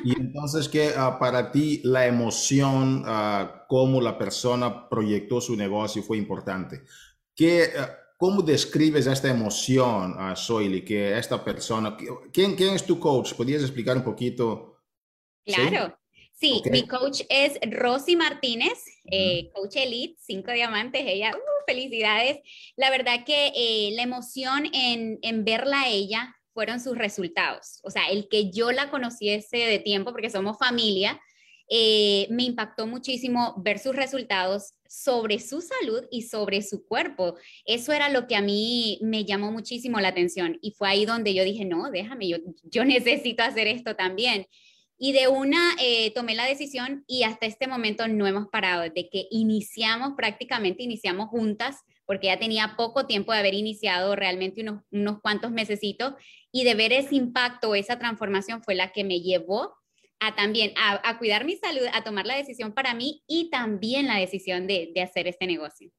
Y 0.04 0.18
entonces, 0.18 0.68
¿qué 0.68 0.88
uh, 0.88 1.18
para 1.18 1.50
ti 1.50 1.80
la 1.84 2.06
emoción, 2.06 3.04
uh, 3.06 3.66
cómo 3.68 4.00
la 4.00 4.18
persona 4.18 4.88
proyectó 4.88 5.40
su 5.40 5.56
negocio 5.56 6.02
fue 6.02 6.18
importante? 6.18 6.82
¿Qué, 7.34 7.68
uh, 7.76 8.01
¿cómo 8.22 8.40
describes 8.40 9.08
esta 9.08 9.28
emoción, 9.28 10.14
a 10.16 10.36
Soily, 10.36 10.84
que 10.84 11.18
esta 11.18 11.42
persona, 11.42 11.96
¿quién, 12.32 12.54
¿quién 12.54 12.74
es 12.74 12.86
tu 12.86 13.00
coach? 13.00 13.32
¿Podrías 13.32 13.62
explicar 13.62 13.96
un 13.96 14.04
poquito? 14.04 14.76
Claro. 15.44 15.98
Sí, 16.30 16.62
mi 16.70 16.86
coach 16.86 17.22
es 17.28 17.58
Rosy 17.68 18.14
Martínez, 18.14 18.84
eh, 19.10 19.50
coach 19.52 19.74
elite, 19.74 20.20
cinco 20.20 20.52
diamantes, 20.52 21.02
ella, 21.04 21.32
uh, 21.34 21.64
felicidades. 21.66 22.38
La 22.76 22.90
verdad 22.90 23.24
que 23.26 23.52
eh, 23.56 23.90
la 23.96 24.04
emoción 24.04 24.66
en, 24.72 25.18
en 25.22 25.44
verla 25.44 25.80
a 25.80 25.88
ella 25.88 26.32
fueron 26.54 26.78
sus 26.78 26.96
resultados. 26.96 27.80
O 27.82 27.90
sea, 27.90 28.08
el 28.08 28.28
que 28.28 28.52
yo 28.52 28.70
la 28.70 28.88
conociese 28.88 29.56
de 29.56 29.80
tiempo, 29.80 30.12
porque 30.12 30.30
somos 30.30 30.58
familia, 30.58 31.20
eh, 31.68 32.26
me 32.30 32.44
impactó 32.44 32.86
muchísimo 32.86 33.54
ver 33.58 33.78
sus 33.78 33.96
resultados 33.96 34.74
sobre 34.92 35.38
su 35.38 35.62
salud 35.62 36.04
y 36.10 36.22
sobre 36.22 36.60
su 36.60 36.84
cuerpo. 36.86 37.36
Eso 37.64 37.92
era 37.92 38.10
lo 38.10 38.26
que 38.26 38.36
a 38.36 38.42
mí 38.42 38.98
me 39.00 39.24
llamó 39.24 39.50
muchísimo 39.50 39.98
la 40.00 40.08
atención 40.08 40.58
y 40.60 40.72
fue 40.72 40.88
ahí 40.90 41.06
donde 41.06 41.32
yo 41.32 41.44
dije, 41.44 41.64
no, 41.64 41.90
déjame, 41.90 42.28
yo, 42.28 42.84
necesito 42.84 43.42
hacer 43.42 43.68
esto 43.68 43.96
también. 43.96 44.46
Y 44.98 45.12
de 45.12 45.28
una 45.28 45.74
eh, 45.80 46.12
tomé 46.12 46.34
la 46.34 46.44
decisión 46.44 47.04
y 47.06 47.22
hasta 47.22 47.46
este 47.46 47.66
momento 47.66 48.06
no 48.06 48.26
hemos 48.26 48.48
parado, 48.48 48.82
de 48.82 49.08
que 49.10 49.26
iniciamos, 49.30 50.12
prácticamente 50.16 50.82
iniciamos 50.82 51.28
juntas, 51.28 51.78
porque 52.04 52.26
ya 52.26 52.38
tenía 52.38 52.74
poco 52.76 53.06
tiempo 53.06 53.32
de 53.32 53.38
haber 53.38 53.54
iniciado 53.54 54.14
realmente 54.14 54.60
unos, 54.60 54.82
unos 54.90 55.20
cuantos 55.20 55.50
mesecitos, 55.50 56.12
y 56.52 56.64
de 56.64 56.74
ver 56.74 56.92
ese 56.92 57.14
impacto, 57.14 57.74
esa 57.74 57.98
transformación 57.98 58.62
fue 58.62 58.74
la 58.74 58.92
que 58.92 59.02
me 59.02 59.20
llevó 59.20 59.74
a 60.22 60.34
también 60.34 60.72
a, 60.76 61.18
cuidar 61.18 61.44
mi 61.44 61.56
salud, 61.56 61.86
a 61.92 62.04
tomar 62.04 62.26
la 62.26 62.36
decisión 62.36 62.72
para 62.72 62.94
mí 62.94 63.22
y 63.26 63.50
también 63.50 64.06
la 64.06 64.16
decisión 64.16 64.66
de, 64.66 64.92
hacer 65.02 65.26
este 65.26 65.46
negocio. 65.46 65.90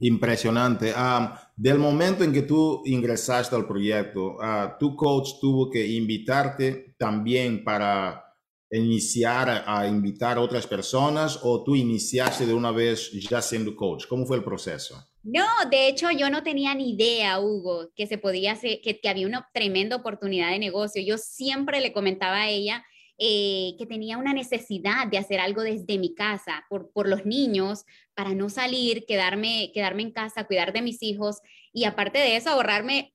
Impresionante. 0.00 0.92
Ah, 0.94 1.52
del 1.56 1.78
momento 1.78 2.24
en 2.24 2.32
que 2.32 2.42
tú 2.42 2.82
ingresaste 2.84 3.54
al 3.56 3.66
proyecto, 3.66 4.36
uh, 4.36 4.78
tu 4.78 4.96
coach 4.96 5.40
tuvo 5.40 5.70
que 5.70 5.86
invitarte 5.86 6.94
también 6.98 7.64
para 7.64 8.24
iniciar 8.70 9.64
a, 9.66 9.86
invitar 9.86 10.36
a 10.36 10.40
otras 10.40 10.66
personas 10.66 11.38
o 11.42 11.62
tú 11.62 11.76
iniciaste 11.76 12.46
de 12.46 12.54
una 12.54 12.70
vez 12.70 13.12
ya 13.12 13.40
siendo 13.40 13.76
coach? 13.76 14.06
¿Cómo 14.08 14.26
fue 14.26 14.36
el 14.36 14.44
proceso? 14.44 14.96
No, 15.22 15.46
de 15.70 15.88
hecho 15.88 16.10
yo 16.10 16.28
no 16.28 16.42
tenía 16.42 16.74
ni 16.74 16.94
idea, 16.94 17.40
Hugo, 17.40 17.90
que 17.94 18.06
se 18.06 18.18
podía 18.18 18.52
hacer, 18.52 18.80
que, 18.82 19.00
que 19.00 19.08
había 19.08 19.26
una 19.26 19.48
tremenda 19.54 19.96
oportunidad 19.96 20.50
de 20.50 20.58
negocio. 20.58 21.02
Yo 21.02 21.18
siempre 21.18 21.80
le 21.80 21.92
comentaba 21.92 22.42
a 22.42 22.50
ella 22.50 22.84
eh, 23.18 23.74
que 23.78 23.86
tenía 23.86 24.18
una 24.18 24.32
necesidad 24.32 25.06
de 25.06 25.18
hacer 25.18 25.38
algo 25.38 25.62
desde 25.62 25.98
mi 25.98 26.14
casa 26.14 26.64
por, 26.68 26.90
por 26.90 27.08
los 27.08 27.24
niños, 27.24 27.84
para 28.14 28.34
no 28.34 28.48
salir, 28.48 29.04
quedarme, 29.06 29.70
quedarme 29.72 30.02
en 30.02 30.12
casa, 30.12 30.44
cuidar 30.44 30.72
de 30.72 30.82
mis 30.82 31.02
hijos 31.02 31.40
y 31.72 31.84
aparte 31.84 32.18
de 32.18 32.36
eso 32.36 32.50
ahorrarme 32.50 33.12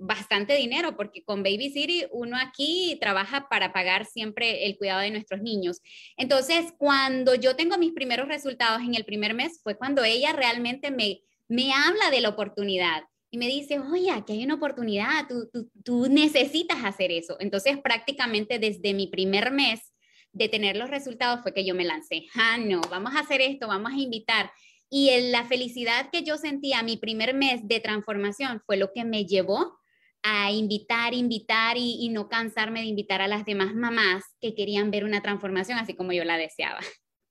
bastante 0.00 0.54
dinero 0.54 0.96
porque 0.96 1.22
con 1.22 1.42
Baby 1.42 1.70
City 1.70 2.06
uno 2.10 2.36
aquí 2.38 2.96
trabaja 3.00 3.48
para 3.48 3.72
pagar 3.72 4.06
siempre 4.06 4.66
el 4.66 4.76
cuidado 4.78 5.00
de 5.00 5.10
nuestros 5.10 5.42
niños. 5.42 5.80
Entonces, 6.16 6.72
cuando 6.78 7.34
yo 7.34 7.56
tengo 7.56 7.76
mis 7.78 7.92
primeros 7.92 8.28
resultados 8.28 8.80
en 8.82 8.94
el 8.94 9.04
primer 9.04 9.34
mes 9.34 9.60
fue 9.62 9.76
cuando 9.76 10.04
ella 10.04 10.32
realmente 10.32 10.90
me, 10.90 11.20
me 11.48 11.72
habla 11.72 12.10
de 12.10 12.20
la 12.20 12.30
oportunidad 12.30 13.04
y 13.30 13.38
me 13.38 13.46
dice, 13.46 13.78
oye, 13.78 14.10
aquí 14.10 14.32
hay 14.32 14.44
una 14.44 14.54
oportunidad, 14.54 15.26
tú, 15.28 15.48
tú, 15.52 15.70
tú, 15.84 16.08
necesitas 16.08 16.84
hacer 16.84 17.10
eso. 17.10 17.36
Entonces, 17.40 17.78
prácticamente 17.78 18.58
desde 18.58 18.94
mi 18.94 19.06
primer 19.06 19.50
mes 19.50 19.92
de 20.32 20.48
tener 20.48 20.76
los 20.76 20.90
resultados 20.90 21.40
fue 21.42 21.52
que 21.52 21.64
yo 21.64 21.74
me 21.74 21.84
lancé, 21.84 22.26
ah, 22.34 22.58
no, 22.58 22.80
vamos 22.90 23.14
a 23.14 23.20
hacer 23.20 23.40
esto, 23.40 23.68
vamos 23.68 23.92
a 23.92 23.96
invitar. 23.96 24.50
Y 24.90 25.10
la 25.30 25.44
felicidad 25.44 26.08
que 26.10 26.22
yo 26.22 26.38
sentía 26.38 26.82
mi 26.82 26.96
primer 26.96 27.34
mes 27.34 27.60
de 27.66 27.80
transformación 27.80 28.62
fue 28.64 28.78
lo 28.78 28.92
que 28.92 29.04
me 29.04 29.26
llevó 29.26 29.78
a 30.22 30.50
invitar, 30.50 31.14
invitar 31.14 31.76
y, 31.76 32.08
no 32.08 32.28
cansarme 32.28 32.80
de 32.80 32.86
invitar 32.86 33.20
a 33.20 33.28
las 33.28 33.44
demás 33.44 33.74
mamás 33.74 34.24
que 34.40 34.54
querían 34.54 34.90
ver 34.90 35.04
una 35.04 35.22
transformación 35.22 35.78
así 35.78 35.94
como 35.94 36.12
yo 36.12 36.24
la 36.24 36.36
deseaba. 36.36 36.80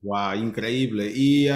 Wow, 0.01 0.36
increíble. 0.36 1.12
Y 1.13 1.48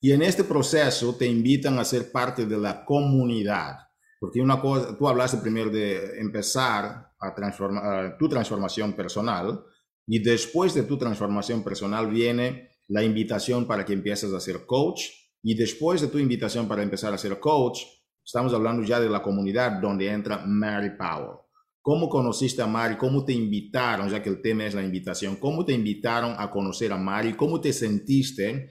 y 0.00 0.12
en 0.12 0.22
este 0.22 0.44
proceso 0.44 1.14
te 1.14 1.26
invitan 1.26 1.78
a 1.78 1.84
ser 1.84 2.10
parte 2.10 2.46
de 2.46 2.58
la 2.58 2.84
comunidad. 2.84 3.76
Porque 4.18 4.40
una 4.40 4.60
cosa, 4.60 4.96
tú 4.96 5.08
hablaste 5.08 5.38
primero 5.38 5.70
de 5.70 6.18
empezar 6.18 7.12
a 7.18 7.34
transformar 7.34 8.16
tu 8.18 8.28
transformación 8.28 8.94
personal 8.94 9.62
y 10.06 10.18
después 10.22 10.74
de 10.74 10.82
tu 10.84 10.96
transformación 10.96 11.62
personal 11.62 12.10
viene 12.10 12.70
la 12.88 13.02
invitación 13.02 13.66
para 13.66 13.84
que 13.84 13.92
empieces 13.92 14.32
a 14.32 14.40
ser 14.40 14.66
coach 14.66 15.02
y 15.42 15.54
después 15.54 16.00
de 16.00 16.08
tu 16.08 16.18
invitación 16.18 16.66
para 16.66 16.82
empezar 16.82 17.14
a 17.14 17.18
ser 17.18 17.38
coach, 17.38 17.80
estamos 18.24 18.52
hablando 18.52 18.82
ya 18.82 19.00
de 19.00 19.08
la 19.08 19.22
comunidad 19.22 19.80
donde 19.80 20.08
entra 20.08 20.44
Mary 20.46 20.90
Powell. 20.98 21.38
¿Cómo 21.82 22.10
conociste 22.10 22.60
a 22.60 22.66
Mari? 22.66 22.96
¿Cómo 22.96 23.24
te 23.24 23.32
invitaron, 23.32 24.10
ya 24.10 24.22
que 24.22 24.28
el 24.28 24.42
tema 24.42 24.66
es 24.66 24.74
la 24.74 24.82
invitación? 24.82 25.36
¿Cómo 25.36 25.64
te 25.64 25.72
invitaron 25.72 26.34
a 26.38 26.50
conocer 26.50 26.92
a 26.92 26.98
Mari? 26.98 27.32
¿Cómo 27.34 27.58
te 27.58 27.72
sentiste 27.72 28.68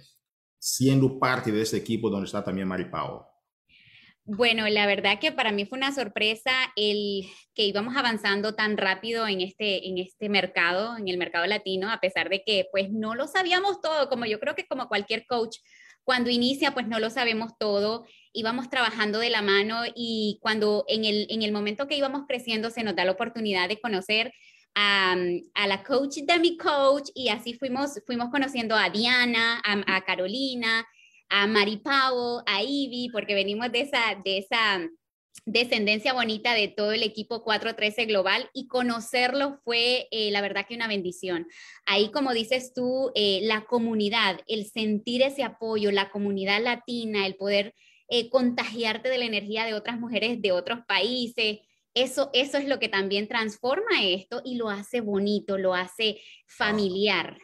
siendo 0.60 1.18
parte 1.18 1.51
de 1.51 1.62
ese 1.62 1.78
equipo 1.78 2.10
donde 2.10 2.25
está 2.25 2.44
también 2.44 2.68
Mari 2.68 2.86
Pau? 2.86 3.25
Bueno, 4.32 4.68
la 4.70 4.86
verdad 4.86 5.18
que 5.20 5.32
para 5.32 5.51
mí 5.51 5.66
fue 5.66 5.80
una 5.80 5.92
sorpresa 5.92 6.51
el 6.75 7.25
que 7.56 7.63
íbamos 7.63 7.98
avanzando 7.98 8.54
tan 8.54 8.78
rápido 8.78 9.28
en 9.28 9.42
este, 9.42 9.88
en 9.88 9.98
este 9.98 10.30
mercado, 10.30 10.96
en 10.98 11.08
el 11.08 11.18
mercado 11.18 11.48
latino, 11.48 11.89
a 11.89 12.00
pesar 12.00 12.30
de 12.30 12.44
que 12.44 12.68
pues 12.72 12.92
no 12.92 13.16
lo 13.16 13.25
sabíamos 13.25 13.82
todo, 13.82 14.08
como 14.08 14.28
yo 14.28 14.39
creo 14.39 14.54
que 14.54 14.68
como 14.68 14.88
cualquier 14.88 15.25
coach, 15.25 15.58
cuando 16.04 16.30
inicia 16.30 16.75
pues 16.75 16.88
no 16.88 17.00
lo 17.00 17.10
sabemos 17.10 17.54
todo, 17.58 18.06
íbamos 18.32 18.70
trabajando 18.70 19.18
de 19.18 19.32
la 19.32 19.42
mano 19.42 19.82
y 19.96 20.38
cuando 20.42 20.86
en 20.88 21.06
el, 21.06 21.25
en 21.32 21.42
el 21.42 21.51
momento 21.51 21.88
que 21.88 21.98
íbamos 21.98 22.24
creciendo 22.28 22.70
se 22.70 22.84
nos 22.84 22.96
da 22.96 23.06
la 23.06 23.13
oportunidad 23.13 23.68
de 23.68 23.82
conocer 23.82 24.32
a, 24.75 25.15
la 25.67 25.83
coach 25.83 26.17
de 26.17 26.39
mi 26.39 26.57
coach 26.57 27.09
y 27.13 27.29
así 27.29 27.53
fuimos, 27.53 28.01
fuimos 28.05 28.29
conociendo 28.29 28.75
a 28.75 28.89
Diana, 28.89 29.61
a, 29.63 30.01
Carolina, 30.01 30.88
a 31.29 31.47
Mari 31.47 31.77
Powell, 31.77 32.43
a 32.45 32.63
Ivy, 32.63 33.09
porque 33.11 33.35
venimos 33.35 33.71
de 33.71 33.81
esa, 33.81 33.99
de 34.23 34.38
esa 34.39 34.89
descendencia 35.45 36.13
bonita 36.13 36.53
de 36.53 36.67
todo 36.67 36.91
el 36.91 37.03
equipo 37.03 37.43
413 37.43 38.05
Global 38.05 38.49
y 38.53 38.67
conocerlo 38.67 39.59
fue 39.63 40.07
eh, 40.11 40.31
la 40.31 40.41
verdad 40.41 40.65
que 40.67 40.75
una 40.75 40.88
bendición. 40.88 41.47
Ahí, 41.85 42.11
como 42.11 42.33
dices 42.33 42.73
tú, 42.73 43.11
eh, 43.15 43.39
la 43.43 43.65
comunidad, 43.65 44.39
el 44.47 44.65
sentir 44.65 45.21
ese 45.21 45.43
apoyo, 45.43 45.91
la 45.91 46.09
comunidad 46.09 46.61
latina, 46.61 47.25
el 47.25 47.35
poder 47.35 47.73
eh, 48.09 48.29
contagiarte 48.29 49.09
de 49.09 49.17
la 49.17 49.25
energía 49.25 49.65
de 49.65 49.73
otras 49.73 49.99
mujeres 49.99 50.41
de 50.41 50.51
otros 50.51 50.79
países, 50.88 51.59
eso, 51.93 52.29
eso 52.34 52.58
es 52.58 52.67
lo 52.67 52.79
que 52.79 52.89
también 52.89 53.27
transforma 53.27 54.03
esto 54.03 54.41
y 54.43 54.55
lo 54.55 54.69
hace 54.69 55.01
bonito, 55.01 55.58
lo 55.58 55.74
hace 55.74 56.19
familiar. 56.48 57.38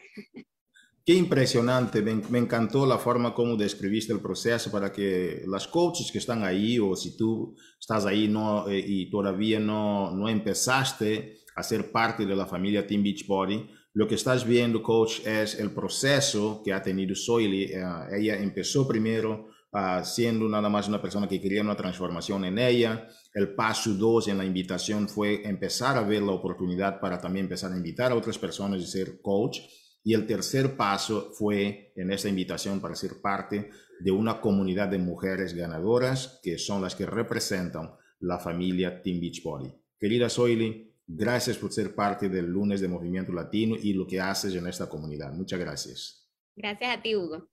Qué 1.06 1.14
impresionante, 1.14 2.02
me, 2.02 2.40
encantó 2.40 2.86
la 2.86 2.98
forma 2.98 3.34
como 3.34 3.56
describiste 3.56 4.12
el 4.12 4.22
proceso 4.22 4.72
para 4.72 4.92
que 4.92 5.44
las 5.48 5.68
coaches 5.68 6.12
que 6.12 6.18
están 6.18 6.44
ahí 6.44 6.80
o 6.80 6.96
si 6.96 7.16
tú 7.16 7.56
estás 7.80 8.08
ahí 8.08 8.28
no, 8.28 8.68
eh, 8.68 8.84
y 8.84 9.10
todavía 9.12 9.60
no, 9.60 10.10
no 10.12 10.28
empezaste 10.28 11.42
a 11.56 11.62
ser 11.62 11.92
parte 11.92 12.25
de 12.25 12.36
la 12.36 12.48
familia 12.48 12.88
Team 12.88 13.04
Beachbody, 13.04 13.70
lo 13.96 14.08
que 14.08 14.16
estás 14.16 14.46
viendo, 14.46 14.84
coach, 14.84 15.25
es 15.25 15.58
el 15.58 15.72
proceso 15.72 16.62
que 16.66 16.74
ha 16.74 16.82
tenido 16.82 17.16
Soily. 17.16 17.64
Eh, 17.64 17.84
ella 18.18 18.36
empezó 18.38 18.86
primero 18.86 19.55
uh, 19.75 20.03
siendo 20.03 20.48
nada 20.48 20.70
más 20.70 20.88
una 20.88 21.01
persona 21.01 21.27
que 21.27 21.41
quería 21.41 21.62
una 21.62 21.75
transformación 21.75 22.46
en 22.46 22.58
ella, 22.58 23.08
el 23.34 23.53
paso 23.53 23.94
dos 23.94 24.27
en 24.27 24.38
la 24.38 24.46
invitación 24.46 25.10
fue 25.10 25.46
empezar 25.48 25.98
a 25.98 26.03
ver 26.03 26.22
la 26.22 26.32
oportunidad 26.32 27.00
para 27.00 27.20
también 27.20 27.46
empezar 27.46 27.72
a 27.72 27.77
invitar 27.77 28.12
a 28.12 28.15
otras 28.15 28.38
personas 28.38 28.82
y 28.82 28.88
ser 28.88 29.22
coach. 29.22 29.60
Y 30.03 30.13
el 30.13 30.25
tercer 30.25 30.77
paso 30.77 31.32
fue 31.34 31.91
en 31.96 32.12
esta 32.12 32.29
invitación 32.29 32.79
para 32.79 32.96
ser 32.96 33.22
parte 33.22 33.72
de 34.00 34.12
una 34.12 34.39
comunidad 34.39 34.88
de 34.88 35.00
mujeres 35.00 35.53
ganadoras 35.53 36.39
que 36.44 36.58
son 36.58 36.82
las 36.82 36.96
que 36.96 37.05
representan 37.05 37.91
la 38.20 38.39
familia 38.39 39.01
Team 39.01 39.20
Beachbody. 39.20 39.74
Querida 40.00 40.29
Soily, 40.29 40.94
gracias 41.08 41.58
por 41.58 41.74
ser 41.74 41.96
parte 41.96 42.29
del 42.29 42.46
lunes 42.46 42.82
de 42.82 42.88
Movimiento 42.88 43.34
Latino 43.34 43.75
y 43.82 43.94
lo 43.94 44.05
que 44.05 44.22
haces 44.22 44.53
en 44.53 44.67
esta 44.67 44.88
comunidad. 44.88 45.34
Muchas 45.34 45.60
gracias. 45.60 46.29
Gracias 46.55 46.98
a 46.98 47.01
ti, 47.01 47.15
Hugo. 47.15 47.48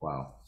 Wow 0.00 0.44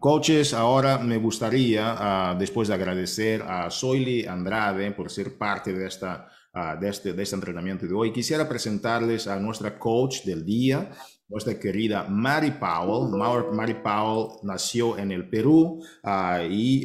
coaches, 0.00 0.54
ahora 0.54 0.98
me 0.98 1.16
gustaría, 1.16 1.94
ah, 1.98 2.36
después 2.38 2.68
de 2.68 2.74
agradecer 2.74 3.42
a 3.42 3.70
Soily 3.70 4.26
Andrade 4.26 4.90
por 4.92 5.10
ser 5.10 5.36
parte 5.36 5.72
de, 5.72 5.86
esta, 5.86 6.28
ah, 6.52 6.76
de, 6.76 6.88
este, 6.88 7.12
de 7.12 7.22
este 7.22 7.36
entrenamiento 7.36 7.86
de 7.86 7.94
hoy, 7.94 8.12
quisiera 8.12 8.48
presentarles 8.48 9.26
a 9.26 9.38
nuestra 9.38 9.78
coach 9.78 10.24
del 10.24 10.44
día, 10.44 10.90
nuestra 11.28 11.58
querida 11.58 12.06
Mary 12.08 12.52
Powell. 12.52 13.10
Mary 13.52 13.74
Powell 13.74 14.38
nació 14.42 14.98
en 14.98 15.12
el 15.12 15.28
Perú 15.28 15.82
ah, 16.02 16.42
y 16.42 16.84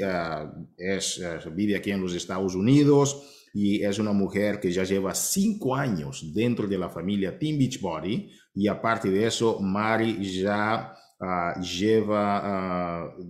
es, 0.77 1.22
vive 1.53 1.77
aquí 1.77 1.91
en 1.91 2.01
los 2.01 2.13
Estados 2.13 2.55
Unidos 2.55 3.50
y 3.53 3.83
es 3.83 4.00
una 4.00 4.13
mujer 4.13 4.60
que 4.60 4.72
ya 4.72 4.83
lleva 4.83 5.13
cinco 5.13 5.75
años 5.75 6.33
dentro 6.33 6.67
de 6.67 6.77
la 6.77 6.89
familia 6.89 7.38
Team 7.38 7.57
Beachbody 7.57 8.31
y 8.55 8.67
aparte 8.67 9.10
de 9.10 9.27
eso, 9.27 9.60
Mary 9.60 10.41
ya 10.41 10.93
uh, 11.24 11.62
lleva 11.62 13.08
uh, 13.18 13.24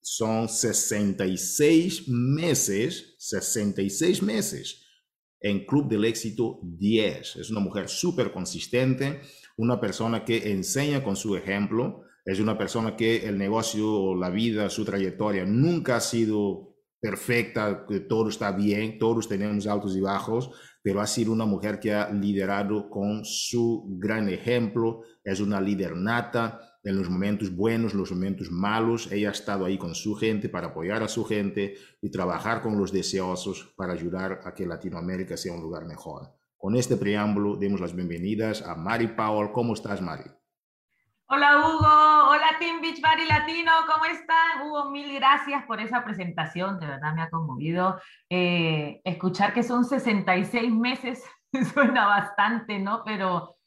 son 0.00 0.48
66 0.48 2.08
meses, 2.08 3.14
66 3.18 4.22
meses 4.22 4.84
en 5.40 5.64
Club 5.66 5.88
del 5.88 6.04
Éxito 6.04 6.60
10. 6.62 7.36
Es 7.36 7.50
una 7.50 7.60
mujer 7.60 7.88
súper 7.88 8.32
consistente, 8.32 9.20
una 9.56 9.80
persona 9.80 10.24
que 10.24 10.50
enseña 10.50 11.04
con 11.04 11.16
su 11.16 11.36
ejemplo, 11.36 12.02
es 12.24 12.40
una 12.40 12.58
persona 12.58 12.96
que 12.96 13.26
el 13.28 13.38
negocio, 13.38 14.14
la 14.14 14.30
vida, 14.30 14.70
su 14.70 14.84
trayectoria 14.84 15.44
nunca 15.44 15.96
ha 15.96 16.00
sido 16.00 16.76
perfecta, 17.00 17.84
que 17.88 18.00
todo 18.00 18.28
está 18.28 18.52
bien, 18.52 18.98
todos 18.98 19.28
tenemos 19.28 19.66
altos 19.66 19.96
y 19.96 20.00
bajos, 20.00 20.50
pero 20.82 21.00
ha 21.00 21.06
sido 21.06 21.32
una 21.32 21.44
mujer 21.44 21.78
que 21.78 21.92
ha 21.92 22.10
liderado 22.10 22.90
con 22.90 23.24
su 23.24 23.86
gran 23.98 24.28
ejemplo, 24.28 25.02
es 25.22 25.40
una 25.40 25.60
líder 25.60 25.96
nata, 25.96 26.77
en 26.88 26.96
los 26.96 27.10
momentos 27.10 27.54
buenos, 27.54 27.92
los 27.92 28.10
momentos 28.12 28.50
malos, 28.50 29.12
ella 29.12 29.28
ha 29.28 29.32
estado 29.32 29.66
ahí 29.66 29.76
con 29.76 29.94
su 29.94 30.14
gente 30.14 30.48
para 30.48 30.68
apoyar 30.68 31.02
a 31.02 31.08
su 31.08 31.22
gente 31.22 31.74
y 32.00 32.10
trabajar 32.10 32.62
con 32.62 32.78
los 32.78 32.92
deseosos 32.92 33.74
para 33.76 33.92
ayudar 33.92 34.40
a 34.44 34.54
que 34.54 34.64
Latinoamérica 34.64 35.36
sea 35.36 35.52
un 35.52 35.60
lugar 35.60 35.84
mejor. 35.84 36.32
Con 36.56 36.76
este 36.76 36.96
preámbulo, 36.96 37.56
demos 37.56 37.82
las 37.82 37.94
bienvenidas 37.94 38.62
a 38.62 38.74
Mari 38.74 39.08
Powell. 39.08 39.52
¿Cómo 39.52 39.74
estás, 39.74 40.00
Mari? 40.00 40.24
Hola, 41.26 41.58
Hugo. 41.58 42.30
Hola, 42.30 42.56
Team 42.58 42.80
Beach 42.80 43.02
Body 43.02 43.28
Latino. 43.28 43.70
¿Cómo 43.86 44.06
están? 44.06 44.66
Hugo, 44.66 44.90
mil 44.90 45.14
gracias 45.14 45.64
por 45.66 45.82
esa 45.82 46.02
presentación. 46.02 46.80
De 46.80 46.86
verdad 46.86 47.14
me 47.14 47.20
ha 47.20 47.28
conmovido. 47.28 48.00
Eh, 48.30 49.02
escuchar 49.04 49.52
que 49.52 49.62
son 49.62 49.84
66 49.84 50.72
meses 50.72 51.22
suena 51.74 52.06
bastante, 52.06 52.78
¿no? 52.78 53.02
Pero 53.04 53.57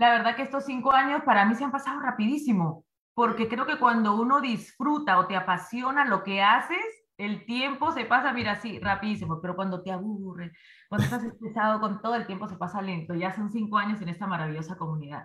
la 0.00 0.10
verdad 0.12 0.34
que 0.34 0.42
estos 0.42 0.64
cinco 0.64 0.92
años 0.92 1.20
para 1.26 1.44
mí 1.44 1.54
se 1.54 1.62
han 1.62 1.70
pasado 1.70 2.00
rapidísimo, 2.00 2.86
porque 3.12 3.48
creo 3.48 3.66
que 3.66 3.78
cuando 3.78 4.18
uno 4.18 4.40
disfruta 4.40 5.18
o 5.18 5.26
te 5.26 5.36
apasiona 5.36 6.06
lo 6.06 6.24
que 6.24 6.40
haces, 6.40 6.78
el 7.18 7.44
tiempo 7.44 7.92
se 7.92 8.06
pasa, 8.06 8.32
mira, 8.32 8.58
sí, 8.62 8.78
rapidísimo, 8.78 9.42
pero 9.42 9.54
cuando 9.54 9.82
te 9.82 9.92
aburre, 9.92 10.52
cuando 10.88 11.04
estás 11.04 11.22
estresado 11.24 11.80
con 11.80 12.00
todo, 12.00 12.14
el 12.14 12.26
tiempo 12.26 12.48
se 12.48 12.56
pasa 12.56 12.80
lento. 12.80 13.14
Ya 13.14 13.36
son 13.36 13.52
cinco 13.52 13.76
años 13.76 14.00
en 14.00 14.08
esta 14.08 14.26
maravillosa 14.26 14.78
comunidad. 14.78 15.24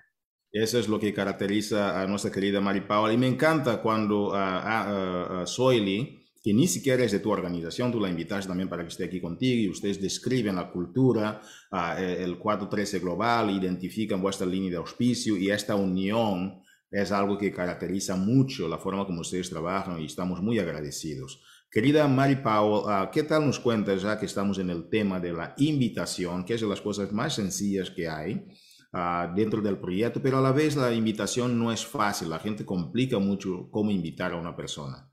Eso 0.52 0.78
es 0.78 0.90
lo 0.90 1.00
que 1.00 1.14
caracteriza 1.14 2.02
a 2.02 2.06
nuestra 2.06 2.30
querida 2.30 2.60
Mari 2.60 2.82
Paola. 2.82 3.14
Y 3.14 3.18
me 3.18 3.28
encanta 3.28 3.82
cuando 3.82 4.36
a, 4.36 5.42
a, 5.42 5.48
Soily, 5.48 6.25
que 6.46 6.54
ni 6.54 6.68
siquiera 6.68 7.04
es 7.04 7.12
de 7.12 7.22
tu 7.22 7.32
organización, 7.32 7.92
tú 7.92 8.00
la 8.00 8.08
invitas 8.08 8.46
también 8.46 8.70
para 8.70 8.84
que 8.84 8.90
esté 8.90 9.06
aquí 9.06 9.20
contigo 9.20 9.64
y 9.64 9.70
ustedes 9.70 10.00
describen 10.00 10.56
la 10.56 10.70
cultura, 10.70 11.42
uh, 11.72 12.00
el 12.00 12.38
413 12.38 13.00
global, 13.00 13.50
identifican 13.50 14.22
vuestra 14.22 14.46
línea 14.46 14.70
de 14.70 14.78
auspicio 14.78 15.36
y 15.38 15.50
esta 15.50 15.76
unión 15.76 16.62
es 16.92 17.12
algo 17.12 17.36
que 17.36 17.52
caracteriza 17.52 18.16
mucho 18.16 18.68
la 18.68 18.78
forma 18.78 19.08
como 19.08 19.22
ustedes 19.22 19.50
trabajan 19.50 20.00
y 20.00 20.06
estamos 20.06 20.40
muy 20.40 20.60
agradecidos. 20.60 21.42
Querida 21.72 22.08
Mari 22.08 22.36
Powell, 22.36 22.86
uh, 22.86 23.10
¿qué 23.12 23.24
tal 23.24 23.48
nos 23.48 23.60
cuentas 23.60 24.04
ya 24.04 24.20
que 24.20 24.28
estamos 24.28 24.60
en 24.60 24.70
el 24.70 24.88
tema 24.88 25.20
de 25.20 25.34
la 25.34 25.56
invitación, 25.58 26.46
que 26.46 26.54
es 26.54 26.62
de 26.62 26.68
las 26.68 26.80
cosas 26.80 27.12
más 27.12 27.34
sencillas 27.34 27.90
que 27.90 28.08
hay 28.08 28.46
uh, 28.94 29.36
dentro 29.36 29.64
del 29.64 29.80
proyecto, 29.80 30.22
pero 30.22 30.38
a 30.38 30.42
la 30.42 30.52
vez 30.52 30.76
la 30.76 30.94
invitación 30.94 31.58
no 31.58 31.72
es 31.72 31.84
fácil, 31.84 32.30
la 32.30 32.38
gente 32.38 32.64
complica 32.64 33.18
mucho 33.18 33.68
cómo 33.72 33.90
invitar 33.90 34.34
a 34.34 34.38
una 34.38 34.56
persona. 34.56 35.10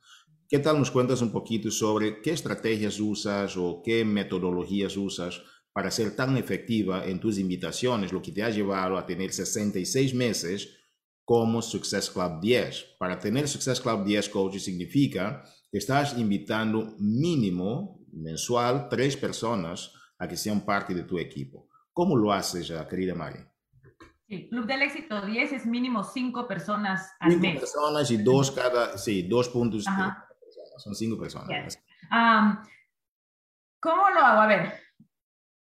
¿Qué 0.52 0.58
tal 0.58 0.78
nos 0.78 0.90
cuentas 0.90 1.22
un 1.22 1.32
poquito 1.32 1.70
sobre 1.70 2.20
qué 2.20 2.32
estrategias 2.32 3.00
usas 3.00 3.56
o 3.56 3.80
qué 3.82 4.04
metodologías 4.04 4.98
usas 4.98 5.40
para 5.72 5.90
ser 5.90 6.14
tan 6.14 6.36
efectiva 6.36 7.06
en 7.06 7.18
tus 7.18 7.38
invitaciones, 7.38 8.12
lo 8.12 8.20
que 8.20 8.32
te 8.32 8.42
ha 8.42 8.50
llevado 8.50 8.98
a 8.98 9.06
tener 9.06 9.32
66 9.32 10.12
meses 10.12 10.78
como 11.24 11.62
Success 11.62 12.10
Club 12.10 12.38
10? 12.42 12.96
Para 12.98 13.18
tener 13.18 13.48
Success 13.48 13.80
Club 13.80 14.04
10 14.04 14.28
Coach 14.28 14.58
significa 14.58 15.42
que 15.70 15.78
estás 15.78 16.18
invitando 16.18 16.96
mínimo 16.98 18.04
mensual 18.12 18.90
tres 18.90 19.16
personas 19.16 19.90
a 20.18 20.28
que 20.28 20.36
sean 20.36 20.66
parte 20.66 20.92
de 20.92 21.04
tu 21.04 21.18
equipo. 21.18 21.70
¿Cómo 21.94 22.14
lo 22.14 22.30
haces, 22.30 22.70
querida 22.90 23.14
Mari? 23.14 23.38
Sí, 24.28 24.50
Club 24.50 24.66
del 24.66 24.82
Éxito 24.82 25.24
10 25.24 25.52
es 25.52 25.64
mínimo 25.64 26.04
cinco 26.04 26.46
personas 26.46 27.10
al 27.20 27.32
cinco 27.32 27.42
mes. 27.42 27.58
personas 27.58 28.10
y 28.10 28.18
dos 28.18 28.50
cada, 28.50 28.98
sí, 28.98 29.22
dos 29.22 29.48
puntos 29.48 29.86
son 30.78 30.94
cinco 30.94 31.18
personas. 31.18 31.82
¿Cómo 33.80 34.10
lo 34.10 34.20
hago? 34.20 34.40
A 34.42 34.46
ver, 34.46 34.74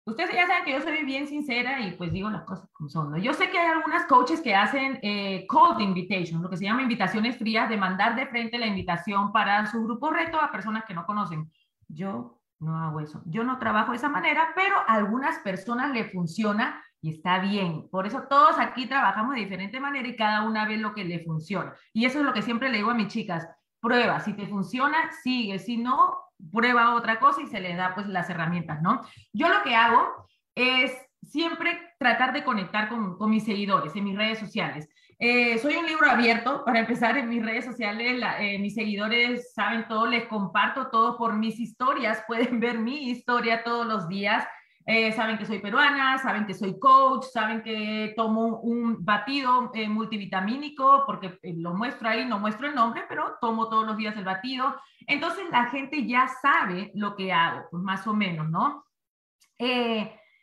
ustedes 0.06 0.34
ya 0.34 0.48
saben 0.48 0.66
que 0.66 0.72
yo 0.72 0.82
soy 0.82 1.04
bien 1.04 1.28
sincera 1.28 1.82
y 1.82 1.92
pues 1.92 2.12
digo 2.12 2.30
las 2.30 2.44
cosas 2.44 2.68
como 2.74 2.90
son. 2.90 3.16
Yo 3.22 3.34
sé 3.34 3.50
que 3.52 3.60
hay 3.60 3.68
algunas 3.68 4.06
coaches 4.06 4.42
que 4.42 4.56
hacen 4.56 5.00
eh, 5.04 5.46
cold 5.48 5.80
invitation, 5.82 6.42
lo 6.42 6.50
que 6.50 6.58
se 6.58 6.66
llama 6.66 6.82
invitaciones 6.82 7.38
frías, 7.38 7.70
de 7.70 7.78
mandar 7.78 8.16
de 8.16 8.26
frente 8.26 8.58
la 8.58 8.66
invitación 8.66 9.32
para 9.32 9.66
su 9.68 9.84
grupo 9.84 10.10
reto 10.10 10.42
a 10.42 10.52
personas 10.52 10.86
que 10.86 10.96
no 10.96 11.06
conocen. 11.06 11.52
Yo 11.88 12.40
no 12.60 12.76
hago 12.76 13.02
eso. 13.02 13.22
Yo 13.26 13.44
no 13.44 13.60
trabajo 13.60 13.92
de 13.92 13.98
esa 13.98 14.10
manera, 14.10 14.50
pero 14.56 14.78
a 14.88 14.96
algunas 14.96 15.38
personas 15.40 15.92
le 15.92 16.06
funciona 16.06 16.84
y 17.02 17.12
está 17.12 17.40
bien. 17.40 17.88
Por 17.90 18.08
eso 18.08 18.24
todos 18.28 18.58
aquí 18.58 18.88
trabajamos 18.88 19.36
de 19.36 19.42
diferente 19.42 19.80
manera 19.80 20.08
y 20.08 20.16
cada 20.16 20.44
una 20.44 20.68
ve 20.68 20.78
lo 20.78 20.94
que 20.94 21.06
le 21.06 21.24
funciona. 21.24 21.76
Y 21.94 22.06
eso 22.06 22.20
es 22.20 22.26
lo 22.26 22.34
que 22.34 22.42
siempre 22.42 22.70
le 22.70 22.78
digo 22.78 22.90
a 22.90 22.96
mis 22.96 23.10
chicas 23.10 23.48
prueba, 23.80 24.20
si 24.20 24.34
te 24.34 24.48
funciona, 24.48 25.12
sigue, 25.24 25.60
si 25.60 25.78
no, 25.78 26.18
prueba 26.52 26.96
otra 26.96 27.20
cosa 27.20 27.42
y 27.42 27.48
se 27.48 27.60
le 27.60 27.76
da 27.76 27.94
pues 27.96 28.08
las 28.08 28.30
herramientas, 28.30 28.82
¿no? 28.82 29.02
Yo 29.34 29.50
lo 29.50 29.64
que 29.64 29.76
hago 29.76 30.28
es 30.56 30.92
siempre 31.24 31.94
tratar 32.00 32.34
de 32.34 32.44
conectar 32.44 32.90
con, 32.90 33.18
con 33.18 33.30
mis 33.30 33.44
seguidores 33.44 33.96
en 33.96 34.04
mis 34.04 34.18
redes 34.18 34.40
sociales. 34.40 34.88
Eh, 35.20 35.58
soy 35.58 35.76
un 35.76 35.88
libro 35.88 36.10
abierto, 36.10 36.64
para 36.66 36.80
empezar 36.80 37.18
en 37.18 37.30
mis 37.30 37.44
redes 37.44 37.66
sociales, 37.66 38.22
eh, 38.40 38.60
mis 38.60 38.76
seguidores 38.76 39.54
saben 39.54 39.88
todo, 39.88 40.06
les 40.06 40.26
comparto 40.26 40.90
todo 40.90 41.18
por 41.18 41.36
mis 41.36 41.60
historias, 41.60 42.24
pueden 42.28 42.60
ver 42.60 42.78
mi 42.80 43.10
historia 43.10 43.64
todos 43.64 43.86
los 43.86 44.08
días. 44.08 44.46
Eh, 44.90 45.12
saben 45.12 45.38
que 45.38 45.46
soy 45.46 45.60
peruana, 45.60 46.18
saben 46.18 46.46
que 46.46 46.54
soy 46.54 46.80
coach, 46.80 47.26
saben 47.26 47.62
que 47.62 48.14
tomo 48.16 48.62
un 48.62 49.04
batido 49.04 49.70
eh, 49.74 49.90
multivitamínico, 49.90 51.04
porque 51.06 51.38
eh, 51.44 51.56
lo 51.58 51.74
muestro 51.74 52.08
ahí, 52.08 52.24
no 52.24 52.40
muestro 52.40 52.68
el 52.68 52.76
nombre, 52.76 53.04
pero 53.10 53.36
tomo 53.42 53.68
todos 53.68 53.86
los 53.86 53.98
días 53.98 54.16
el 54.16 54.24
batido. 54.24 54.80
Entonces 55.06 55.44
la 55.52 55.66
gente 55.66 56.08
ya 56.08 56.30
sabe 56.42 56.92
lo 56.96 57.18
que 57.18 57.34
hago, 57.34 57.68
pues 57.70 57.84
más 57.84 58.08
o 58.08 58.14
menos, 58.14 58.50
¿no? 58.50 58.86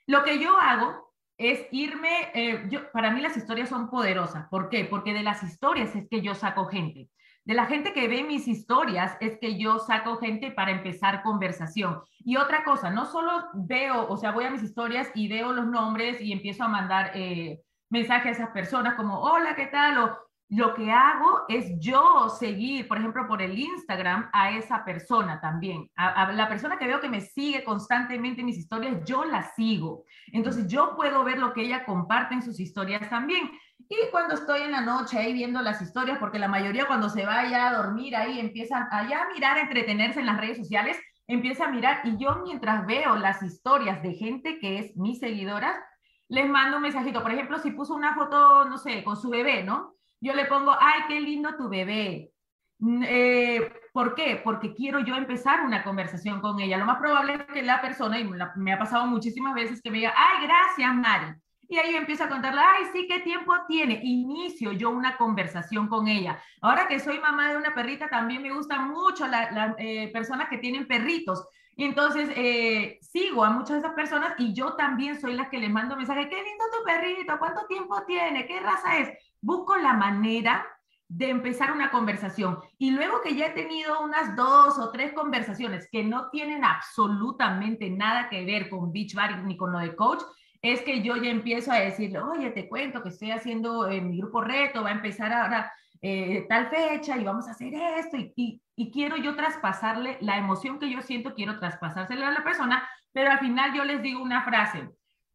lo 0.06 0.24
que 0.24 0.40
yo 0.40 0.58
hago 0.58 1.14
es 1.38 1.66
irme, 1.70 2.66
yo, 2.68 2.90
para 2.90 3.12
mí 3.12 3.20
las 3.20 3.36
historias 3.36 3.68
son 3.68 3.88
poderosas. 3.88 4.48
¿Por 4.48 4.68
qué? 4.68 4.84
Porque 4.84 5.14
de 5.14 5.22
las 5.22 5.42
historias 5.44 5.94
es 5.94 6.08
que 6.10 6.20
yo 6.20 6.34
saco 6.34 6.66
gente 6.66 7.08
de 7.44 7.54
la 7.54 7.66
gente 7.66 7.92
que 7.92 8.08
ve 8.08 8.22
mis 8.22 8.48
historias 8.48 9.16
es 9.20 9.38
que 9.38 9.58
yo 9.58 9.78
saco 9.78 10.16
gente 10.16 10.50
para 10.50 10.70
empezar 10.70 11.22
conversación. 11.22 12.00
Y 12.20 12.36
otra 12.36 12.64
cosa, 12.64 12.90
no 12.90 13.04
solo 13.04 13.48
veo, 13.54 14.08
o 14.08 14.16
sea, 14.16 14.32
voy 14.32 14.44
a 14.44 14.50
mis 14.50 14.62
historias 14.62 15.08
y 15.14 15.28
veo 15.28 15.52
los 15.52 15.66
nombres 15.66 16.20
y 16.20 16.32
empiezo 16.32 16.64
a 16.64 16.68
mandar 16.68 17.10
eh, 17.14 17.60
mensajes 17.90 18.26
a 18.26 18.42
esas 18.42 18.50
personas 18.50 18.94
como, 18.94 19.20
hola, 19.20 19.54
¿qué 19.54 19.66
tal? 19.66 19.98
O 19.98 20.18
lo 20.50 20.74
que 20.74 20.90
hago 20.90 21.42
es 21.48 21.78
yo 21.78 22.28
seguir, 22.28 22.86
por 22.86 22.98
ejemplo, 22.98 23.26
por 23.26 23.42
el 23.42 23.58
Instagram 23.58 24.28
a 24.32 24.50
esa 24.50 24.84
persona 24.84 25.40
también. 25.40 25.90
A, 25.96 26.30
la 26.32 26.48
persona 26.48 26.78
que 26.78 26.86
veo 26.86 27.00
que 27.00 27.08
me 27.08 27.22
sigue 27.22 27.64
constantemente 27.64 28.40
en 28.40 28.46
mis 28.46 28.58
historias, 28.58 29.02
yo 29.04 29.24
la 29.24 29.42
sigo. 29.54 30.04
Entonces 30.32 30.68
yo 30.68 30.94
puedo 30.96 31.24
ver 31.24 31.38
lo 31.38 31.52
que 31.52 31.62
ella 31.62 31.84
comparte 31.84 32.34
en 32.34 32.42
sus 32.42 32.60
historias 32.60 33.08
también. 33.08 33.50
Y 33.78 33.96
cuando 34.10 34.34
estoy 34.34 34.62
en 34.62 34.72
la 34.72 34.80
noche 34.80 35.18
ahí 35.18 35.32
viendo 35.32 35.60
las 35.60 35.82
historias, 35.82 36.18
porque 36.18 36.38
la 36.38 36.48
mayoría 36.48 36.86
cuando 36.86 37.08
se 37.08 37.26
vaya 37.26 37.68
a 37.68 37.76
dormir 37.76 38.16
ahí 38.16 38.40
empiezan 38.40 38.88
allá 38.90 39.22
a 39.22 39.28
mirar, 39.32 39.58
a 39.58 39.62
entretenerse 39.62 40.20
en 40.20 40.26
las 40.26 40.40
redes 40.40 40.58
sociales, 40.58 40.98
empieza 41.26 41.66
a 41.66 41.70
mirar 41.70 42.00
y 42.04 42.16
yo 42.16 42.40
mientras 42.44 42.86
veo 42.86 43.16
las 43.16 43.42
historias 43.42 44.02
de 44.02 44.14
gente 44.14 44.58
que 44.58 44.78
es 44.78 44.96
mi 44.96 45.16
seguidora, 45.16 45.84
les 46.28 46.48
mando 46.48 46.78
un 46.78 46.82
mensajito. 46.82 47.22
Por 47.22 47.32
ejemplo, 47.32 47.58
si 47.58 47.70
puso 47.72 47.94
una 47.94 48.14
foto, 48.14 48.64
no 48.64 48.78
sé, 48.78 49.04
con 49.04 49.16
su 49.16 49.30
bebé, 49.30 49.62
¿no? 49.62 49.94
Yo 50.20 50.34
le 50.34 50.46
pongo, 50.46 50.74
ay, 50.78 51.02
qué 51.08 51.20
lindo 51.20 51.56
tu 51.56 51.68
bebé. 51.68 52.30
Mm, 52.78 53.02
eh, 53.06 53.72
¿Por 53.92 54.14
qué? 54.14 54.40
Porque 54.42 54.74
quiero 54.74 55.00
yo 55.00 55.14
empezar 55.14 55.60
una 55.60 55.84
conversación 55.84 56.40
con 56.40 56.60
ella. 56.60 56.78
Lo 56.78 56.86
más 56.86 56.98
probable 56.98 57.34
es 57.34 57.44
que 57.44 57.62
la 57.62 57.80
persona, 57.80 58.18
y 58.18 58.28
me 58.56 58.72
ha 58.72 58.78
pasado 58.78 59.06
muchísimas 59.06 59.54
veces, 59.54 59.80
que 59.82 59.90
me 59.90 59.98
diga, 59.98 60.14
ay, 60.16 60.46
gracias, 60.46 60.94
Mari. 60.94 61.34
Y 61.68 61.78
ahí 61.78 61.92
yo 61.92 61.98
empiezo 61.98 62.24
a 62.24 62.28
contarle, 62.28 62.60
ay, 62.60 62.84
sí, 62.92 63.06
¿qué 63.08 63.20
tiempo 63.20 63.52
tiene? 63.66 64.00
Inicio 64.02 64.72
yo 64.72 64.90
una 64.90 65.16
conversación 65.16 65.88
con 65.88 66.08
ella. 66.08 66.38
Ahora 66.60 66.86
que 66.86 67.00
soy 67.00 67.18
mamá 67.18 67.50
de 67.50 67.56
una 67.56 67.74
perrita, 67.74 68.08
también 68.08 68.42
me 68.42 68.52
gustan 68.52 68.88
mucho 68.88 69.26
las 69.26 69.74
eh, 69.78 70.10
personas 70.12 70.48
que 70.48 70.58
tienen 70.58 70.86
perritos. 70.86 71.46
Y 71.76 71.84
entonces 71.84 72.30
eh, 72.36 72.98
sigo 73.00 73.44
a 73.44 73.50
muchas 73.50 73.70
de 73.70 73.78
esas 73.78 73.94
personas 73.94 74.34
y 74.38 74.52
yo 74.52 74.74
también 74.74 75.20
soy 75.20 75.34
la 75.34 75.50
que 75.50 75.58
le 75.58 75.68
mando 75.68 75.96
mensajes, 75.96 76.28
qué 76.28 76.36
lindo 76.36 76.64
tu 76.76 76.84
perrito, 76.84 77.36
cuánto 77.38 77.66
tiempo 77.66 78.00
tiene, 78.06 78.46
qué 78.46 78.60
raza 78.60 78.98
es. 78.98 79.10
Busco 79.40 79.76
la 79.76 79.92
manera 79.92 80.64
de 81.08 81.30
empezar 81.30 81.72
una 81.72 81.90
conversación. 81.90 82.58
Y 82.78 82.90
luego 82.90 83.20
que 83.22 83.34
ya 83.34 83.46
he 83.46 83.50
tenido 83.50 84.00
unas 84.02 84.36
dos 84.36 84.78
o 84.78 84.90
tres 84.90 85.12
conversaciones 85.12 85.88
que 85.90 86.04
no 86.04 86.30
tienen 86.30 86.64
absolutamente 86.64 87.90
nada 87.90 88.28
que 88.28 88.44
ver 88.44 88.68
con 88.70 88.92
Beachbody 88.92 89.42
ni 89.44 89.56
con 89.56 89.72
lo 89.72 89.78
de 89.78 89.94
coach, 89.96 90.22
es 90.64 90.80
que 90.80 91.02
yo 91.02 91.16
ya 91.16 91.28
empiezo 91.28 91.70
a 91.70 91.78
decirle, 91.78 92.20
oye, 92.20 92.50
te 92.50 92.70
cuento 92.70 93.02
que 93.02 93.10
estoy 93.10 93.30
haciendo 93.30 93.86
en 93.86 94.08
mi 94.08 94.16
grupo 94.16 94.40
reto, 94.40 94.82
va 94.82 94.88
a 94.88 94.92
empezar 94.92 95.30
ahora 95.30 95.70
eh, 96.00 96.46
tal 96.48 96.70
fecha 96.70 97.18
y 97.18 97.24
vamos 97.24 97.46
a 97.46 97.50
hacer 97.50 97.74
esto 97.74 98.16
y, 98.16 98.62
y, 98.74 98.90
quiero 98.90 99.18
yo 99.18 99.36
traspasarle 99.36 100.16
la 100.22 100.38
emoción 100.38 100.78
que 100.78 100.90
yo 100.90 101.02
siento, 101.02 101.34
quiero 101.34 101.58
traspasársela 101.58 102.28
a 102.28 102.32
la 102.32 102.42
persona, 102.42 102.88
pero 103.12 103.30
al 103.30 103.40
final 103.40 103.74
yo 103.74 103.84
les 103.84 104.00
digo 104.00 104.22
una 104.22 104.42
frase, 104.42 104.88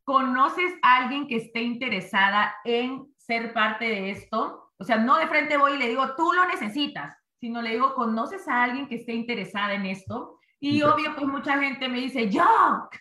¿conoces 0.03 0.73
a 0.81 0.97
alguien 0.97 1.27
que 1.27 1.35
esté 1.35 1.61
interesada 1.61 2.55
en 2.65 3.05
ser 3.17 3.53
parte 3.53 3.85
de 3.85 4.09
esto? 4.09 4.71
O 4.79 4.83
sea, 4.83 4.97
no 4.97 5.17
de 5.17 5.27
frente 5.27 5.57
voy 5.57 5.73
y 5.73 5.77
le 5.77 5.89
digo, 5.89 6.15
tú 6.15 6.33
lo 6.33 6.43
necesitas, 6.45 7.15
sino 7.39 7.61
le 7.61 7.73
digo, 7.73 7.93
¿conoces 7.93 8.47
a 8.47 8.63
alguien 8.63 8.87
que 8.87 8.95
esté 8.95 9.13
interesada 9.13 9.75
en 9.75 9.85
esto? 9.85 10.38
Y 10.61 10.81
obvio, 10.81 11.15
pues 11.15 11.25
mucha 11.27 11.57
gente 11.59 11.87
me 11.87 12.01
dice, 12.01 12.29
yo, 12.29 12.43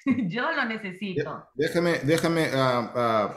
yo 0.29 0.53
lo 0.53 0.64
necesito. 0.64 1.49
Déjame, 1.55 1.99
déjame 2.05 2.49
uh, 2.55 2.85
uh, 2.94 3.31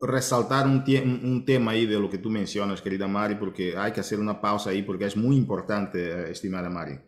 resaltar 0.00 0.66
un, 0.66 0.82
un, 1.22 1.44
tema 1.44 1.72
ahí 1.72 1.86
de 1.86 1.98
lo 1.98 2.10
que 2.10 2.18
tú 2.18 2.30
mencionas, 2.30 2.82
querida 2.82 3.06
Mari, 3.06 3.36
porque 3.36 3.76
hay 3.76 3.92
que 3.92 4.00
hacer 4.00 4.18
una 4.18 4.40
pausa 4.40 4.70
ahí 4.70 4.82
porque 4.82 5.06
es 5.06 5.16
muy 5.16 5.36
importante, 5.36 6.10
eh, 6.10 6.30
estimada 6.32 6.68
Mari. 6.68 6.98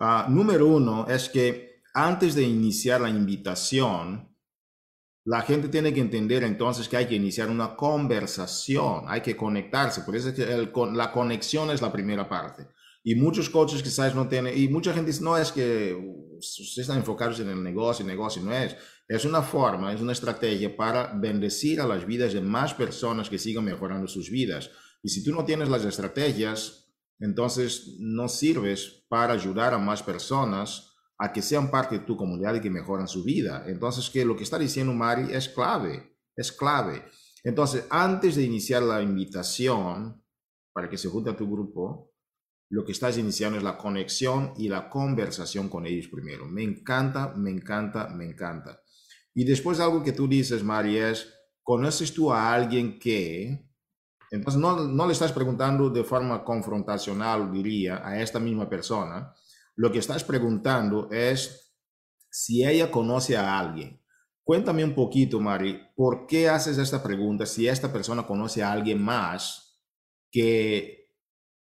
Uh, 0.00 0.28
número 0.28 0.66
uno 0.66 1.06
es 1.06 1.28
que 1.28 1.82
antes 1.94 2.34
de 2.34 2.42
iniciar 2.42 3.00
la 3.00 3.10
invitación, 3.10 4.28
la 5.24 5.42
gente 5.42 5.68
tiene 5.68 5.94
que 5.94 6.00
entender 6.00 6.42
entonces 6.42 6.88
que 6.88 6.96
hay 6.96 7.06
que 7.06 7.14
iniciar 7.14 7.48
una 7.48 7.76
conversación, 7.76 9.04
hay 9.06 9.20
que 9.20 9.36
conectarse, 9.36 10.02
por 10.02 10.16
eso 10.16 10.30
es 10.30 10.34
que 10.34 10.42
el, 10.42 10.72
la 10.94 11.12
conexión 11.12 11.70
es 11.70 11.80
la 11.80 11.92
primera 11.92 12.28
parte. 12.28 12.66
Y 13.04 13.14
muchos 13.14 13.50
coaches 13.50 13.82
quizás 13.82 14.14
no 14.14 14.28
tienen, 14.28 14.56
y 14.56 14.68
mucha 14.68 14.92
gente 14.92 15.10
dice, 15.10 15.24
no 15.24 15.36
es 15.36 15.50
que 15.50 15.94
ustedes 16.38 16.78
están 16.78 16.98
enfocados 16.98 17.40
en 17.40 17.48
el 17.48 17.62
negocio, 17.62 18.04
el 18.04 18.08
negocio 18.08 18.42
no 18.42 18.52
es. 18.52 18.76
Es 19.08 19.24
una 19.24 19.42
forma, 19.42 19.92
es 19.92 20.00
una 20.00 20.12
estrategia 20.12 20.76
para 20.76 21.12
bendecir 21.14 21.80
a 21.80 21.86
las 21.86 22.06
vidas 22.06 22.32
de 22.32 22.40
más 22.40 22.74
personas 22.74 23.28
que 23.28 23.38
sigan 23.38 23.64
mejorando 23.64 24.06
sus 24.06 24.30
vidas. 24.30 24.70
Y 25.02 25.08
si 25.08 25.24
tú 25.24 25.32
no 25.32 25.44
tienes 25.44 25.68
las 25.68 25.84
estrategias, 25.84 26.92
entonces 27.18 27.96
no 27.98 28.28
sirves 28.28 29.04
para 29.08 29.34
ayudar 29.34 29.74
a 29.74 29.78
más 29.78 30.02
personas 30.02 30.92
a 31.18 31.32
que 31.32 31.42
sean 31.42 31.70
parte 31.70 31.98
de 31.98 32.04
tu 32.04 32.16
comunidad 32.16 32.54
y 32.54 32.60
que 32.60 32.70
mejoran 32.70 33.06
su 33.06 33.22
vida. 33.22 33.64
Entonces, 33.66 34.10
que 34.10 34.24
lo 34.24 34.36
que 34.36 34.42
está 34.42 34.58
diciendo 34.58 34.92
Mari 34.92 35.32
es 35.32 35.48
clave, 35.48 36.16
es 36.34 36.50
clave. 36.50 37.04
Entonces, 37.44 37.86
antes 37.90 38.36
de 38.36 38.42
iniciar 38.42 38.82
la 38.82 39.02
invitación 39.02 40.20
para 40.72 40.88
que 40.88 40.98
se 40.98 41.08
junte 41.08 41.30
a 41.30 41.36
tu 41.36 41.50
grupo, 41.50 42.11
lo 42.72 42.86
que 42.86 42.92
estás 42.92 43.18
iniciando 43.18 43.58
es 43.58 43.62
la 43.62 43.76
conexión 43.76 44.54
y 44.56 44.66
la 44.66 44.88
conversación 44.88 45.68
con 45.68 45.84
ellos 45.84 46.08
primero. 46.08 46.46
Me 46.46 46.62
encanta, 46.62 47.34
me 47.36 47.50
encanta, 47.50 48.08
me 48.08 48.24
encanta. 48.24 48.80
Y 49.34 49.44
después 49.44 49.78
algo 49.78 50.02
que 50.02 50.12
tú 50.12 50.26
dices, 50.26 50.64
Mari, 50.64 50.96
es, 50.96 51.34
¿conoces 51.62 52.14
tú 52.14 52.32
a 52.32 52.50
alguien 52.50 52.98
que... 52.98 53.68
Entonces 54.30 54.58
no, 54.58 54.88
no 54.88 55.06
le 55.06 55.12
estás 55.12 55.32
preguntando 55.32 55.90
de 55.90 56.02
forma 56.02 56.42
confrontacional, 56.42 57.52
diría, 57.52 58.00
a 58.02 58.18
esta 58.22 58.40
misma 58.40 58.70
persona. 58.70 59.34
Lo 59.74 59.92
que 59.92 59.98
estás 59.98 60.24
preguntando 60.24 61.10
es 61.10 61.74
si 62.30 62.64
ella 62.66 62.90
conoce 62.90 63.36
a 63.36 63.58
alguien. 63.58 64.00
Cuéntame 64.42 64.82
un 64.82 64.94
poquito, 64.94 65.38
Mari, 65.40 65.78
¿por 65.94 66.26
qué 66.26 66.48
haces 66.48 66.78
esta 66.78 67.02
pregunta 67.02 67.44
si 67.44 67.68
esta 67.68 67.92
persona 67.92 68.26
conoce 68.26 68.62
a 68.62 68.72
alguien 68.72 69.02
más 69.02 69.78
que 70.30 71.01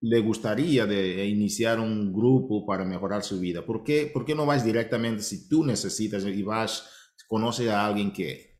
le 0.02 0.20
gustaría 0.20 0.84
de 0.84 1.24
iniciar 1.26 1.78
un 1.78 2.12
grupo 2.12 2.66
para 2.66 2.84
mejorar 2.84 3.22
su 3.22 3.38
vida? 3.38 3.64
¿Por 3.64 3.84
qué, 3.84 4.10
por 4.12 4.24
qué 4.24 4.34
no 4.34 4.44
vas 4.44 4.64
directamente 4.64 5.22
si 5.22 5.48
tú 5.48 5.64
necesitas 5.64 6.24
y 6.24 6.42
vas, 6.42 7.14
conoces 7.28 7.70
a 7.70 7.86
alguien 7.86 8.12
que... 8.12 8.58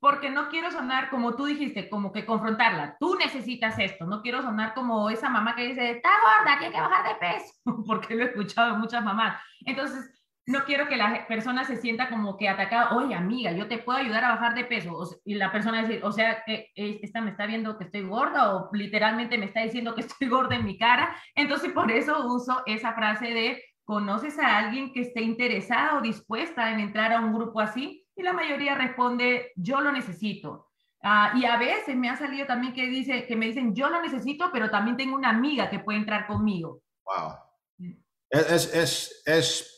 Porque 0.00 0.30
no 0.30 0.48
quiero 0.48 0.70
sonar 0.70 1.10
como 1.10 1.34
tú 1.34 1.46
dijiste, 1.46 1.90
como 1.90 2.12
que 2.12 2.24
confrontarla. 2.24 2.96
Tú 3.00 3.16
necesitas 3.16 3.76
esto. 3.80 4.06
No 4.06 4.22
quiero 4.22 4.42
sonar 4.42 4.72
como 4.74 5.10
esa 5.10 5.28
mamá 5.28 5.56
que 5.56 5.66
dice, 5.66 5.90
está 5.90 6.08
gorda, 6.22 6.58
tiene 6.58 6.72
que 6.72 6.80
bajar 6.80 7.08
de 7.08 7.14
peso. 7.16 7.52
Porque 7.86 8.14
lo 8.14 8.22
he 8.22 8.26
escuchado 8.26 8.74
de 8.74 8.78
muchas 8.78 9.04
mamás. 9.04 9.42
Entonces, 9.66 10.17
no 10.48 10.64
quiero 10.64 10.88
que 10.88 10.96
la 10.96 11.26
persona 11.28 11.64
se 11.64 11.76
sienta 11.76 12.08
como 12.08 12.38
que 12.38 12.48
atacada, 12.48 12.96
oye 12.96 13.14
amiga, 13.14 13.52
yo 13.52 13.68
te 13.68 13.76
puedo 13.76 13.98
ayudar 13.98 14.24
a 14.24 14.30
bajar 14.30 14.54
de 14.54 14.64
peso. 14.64 15.20
y 15.26 15.34
la 15.34 15.52
persona 15.52 15.82
decir, 15.82 16.02
o 16.02 16.10
sea, 16.10 16.42
que 16.46 16.70
esta 16.74 17.20
me 17.20 17.32
está 17.32 17.44
viendo 17.44 17.76
que 17.76 17.84
estoy 17.84 18.00
gorda 18.00 18.56
o 18.56 18.70
literalmente 18.72 19.36
me 19.36 19.44
está 19.44 19.60
diciendo 19.60 19.94
que 19.94 20.00
estoy 20.08 20.26
gorda 20.28 20.56
en 20.56 20.64
mi 20.64 20.78
cara. 20.78 21.14
Entonces, 21.34 21.70
por 21.72 21.92
eso 21.92 22.26
uso 22.26 22.62
esa 22.64 22.94
frase 22.94 23.26
de, 23.26 23.62
¿conoces 23.84 24.38
a 24.38 24.56
alguien 24.56 24.90
que 24.94 25.02
esté 25.02 25.20
interesada 25.20 25.98
o 25.98 26.00
dispuesta 26.00 26.72
en 26.72 26.80
entrar 26.80 27.12
a 27.12 27.20
un 27.20 27.34
grupo 27.34 27.60
así? 27.60 28.06
Y 28.16 28.22
la 28.22 28.32
mayoría 28.32 28.74
responde, 28.74 29.52
yo 29.54 29.82
lo 29.82 29.92
necesito. 29.92 30.70
Ah, 31.02 31.34
y 31.36 31.44
a 31.44 31.58
veces 31.58 31.94
me 31.94 32.08
ha 32.08 32.16
salido 32.16 32.46
también 32.46 32.72
que, 32.72 32.86
dice, 32.86 33.26
que 33.26 33.36
me 33.36 33.46
dicen, 33.46 33.74
yo 33.74 33.90
lo 33.90 34.00
necesito, 34.00 34.48
pero 34.50 34.70
también 34.70 34.96
tengo 34.96 35.14
una 35.14 35.28
amiga 35.28 35.68
que 35.68 35.80
puede 35.80 35.98
entrar 35.98 36.26
conmigo. 36.26 36.80
Wow. 37.04 37.34
Mm. 37.76 37.92
Es, 38.30 38.74
es, 38.74 39.22
es 39.26 39.77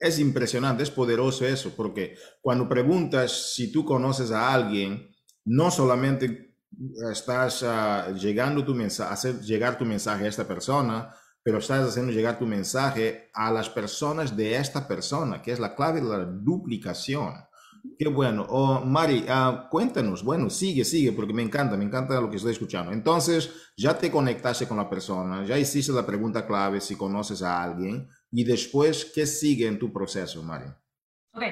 es 0.00 0.18
impresionante, 0.18 0.82
es 0.82 0.90
poderoso 0.90 1.46
eso, 1.46 1.74
porque 1.76 2.16
cuando 2.40 2.68
preguntas 2.68 3.52
si 3.54 3.70
tú 3.70 3.84
conoces 3.84 4.30
a 4.30 4.52
alguien, 4.52 5.14
no 5.44 5.70
solamente 5.70 6.56
estás 7.12 7.62
uh, 7.62 8.14
llegando 8.14 8.64
tu 8.64 8.74
mensaje, 8.74 9.12
hacer 9.12 9.40
llegar 9.40 9.76
tu 9.76 9.84
mensaje 9.84 10.24
a 10.24 10.28
esta 10.28 10.48
persona, 10.48 11.14
pero 11.42 11.58
estás 11.58 11.88
haciendo 11.88 12.12
llegar 12.12 12.38
tu 12.38 12.46
mensaje 12.46 13.30
a 13.34 13.50
las 13.50 13.68
personas 13.68 14.36
de 14.36 14.56
esta 14.56 14.88
persona, 14.88 15.42
que 15.42 15.52
es 15.52 15.60
la 15.60 15.74
clave 15.74 16.00
de 16.00 16.08
la 16.08 16.24
duplicación. 16.24 17.34
Qué 17.98 18.08
bueno. 18.08 18.46
Oh, 18.48 18.80
Mari, 18.80 19.24
uh, 19.28 19.68
cuéntanos, 19.70 20.22
bueno, 20.22 20.48
sigue, 20.50 20.84
sigue, 20.84 21.12
porque 21.12 21.32
me 21.32 21.42
encanta, 21.42 21.76
me 21.76 21.84
encanta 21.84 22.20
lo 22.20 22.30
que 22.30 22.36
estoy 22.36 22.52
escuchando. 22.52 22.92
Entonces, 22.92 23.50
ya 23.76 23.98
te 23.98 24.10
conectaste 24.10 24.66
con 24.66 24.76
la 24.76 24.88
persona, 24.88 25.44
ya 25.44 25.58
hiciste 25.58 25.92
la 25.92 26.06
pregunta 26.06 26.46
clave 26.46 26.80
si 26.80 26.96
conoces 26.96 27.42
a 27.42 27.62
alguien. 27.62 28.08
Y 28.32 28.44
después, 28.44 29.10
¿qué 29.14 29.26
sigue 29.26 29.66
en 29.66 29.78
tu 29.78 29.92
proceso, 29.92 30.42
Mari? 30.42 30.66
Ok, 31.34 31.42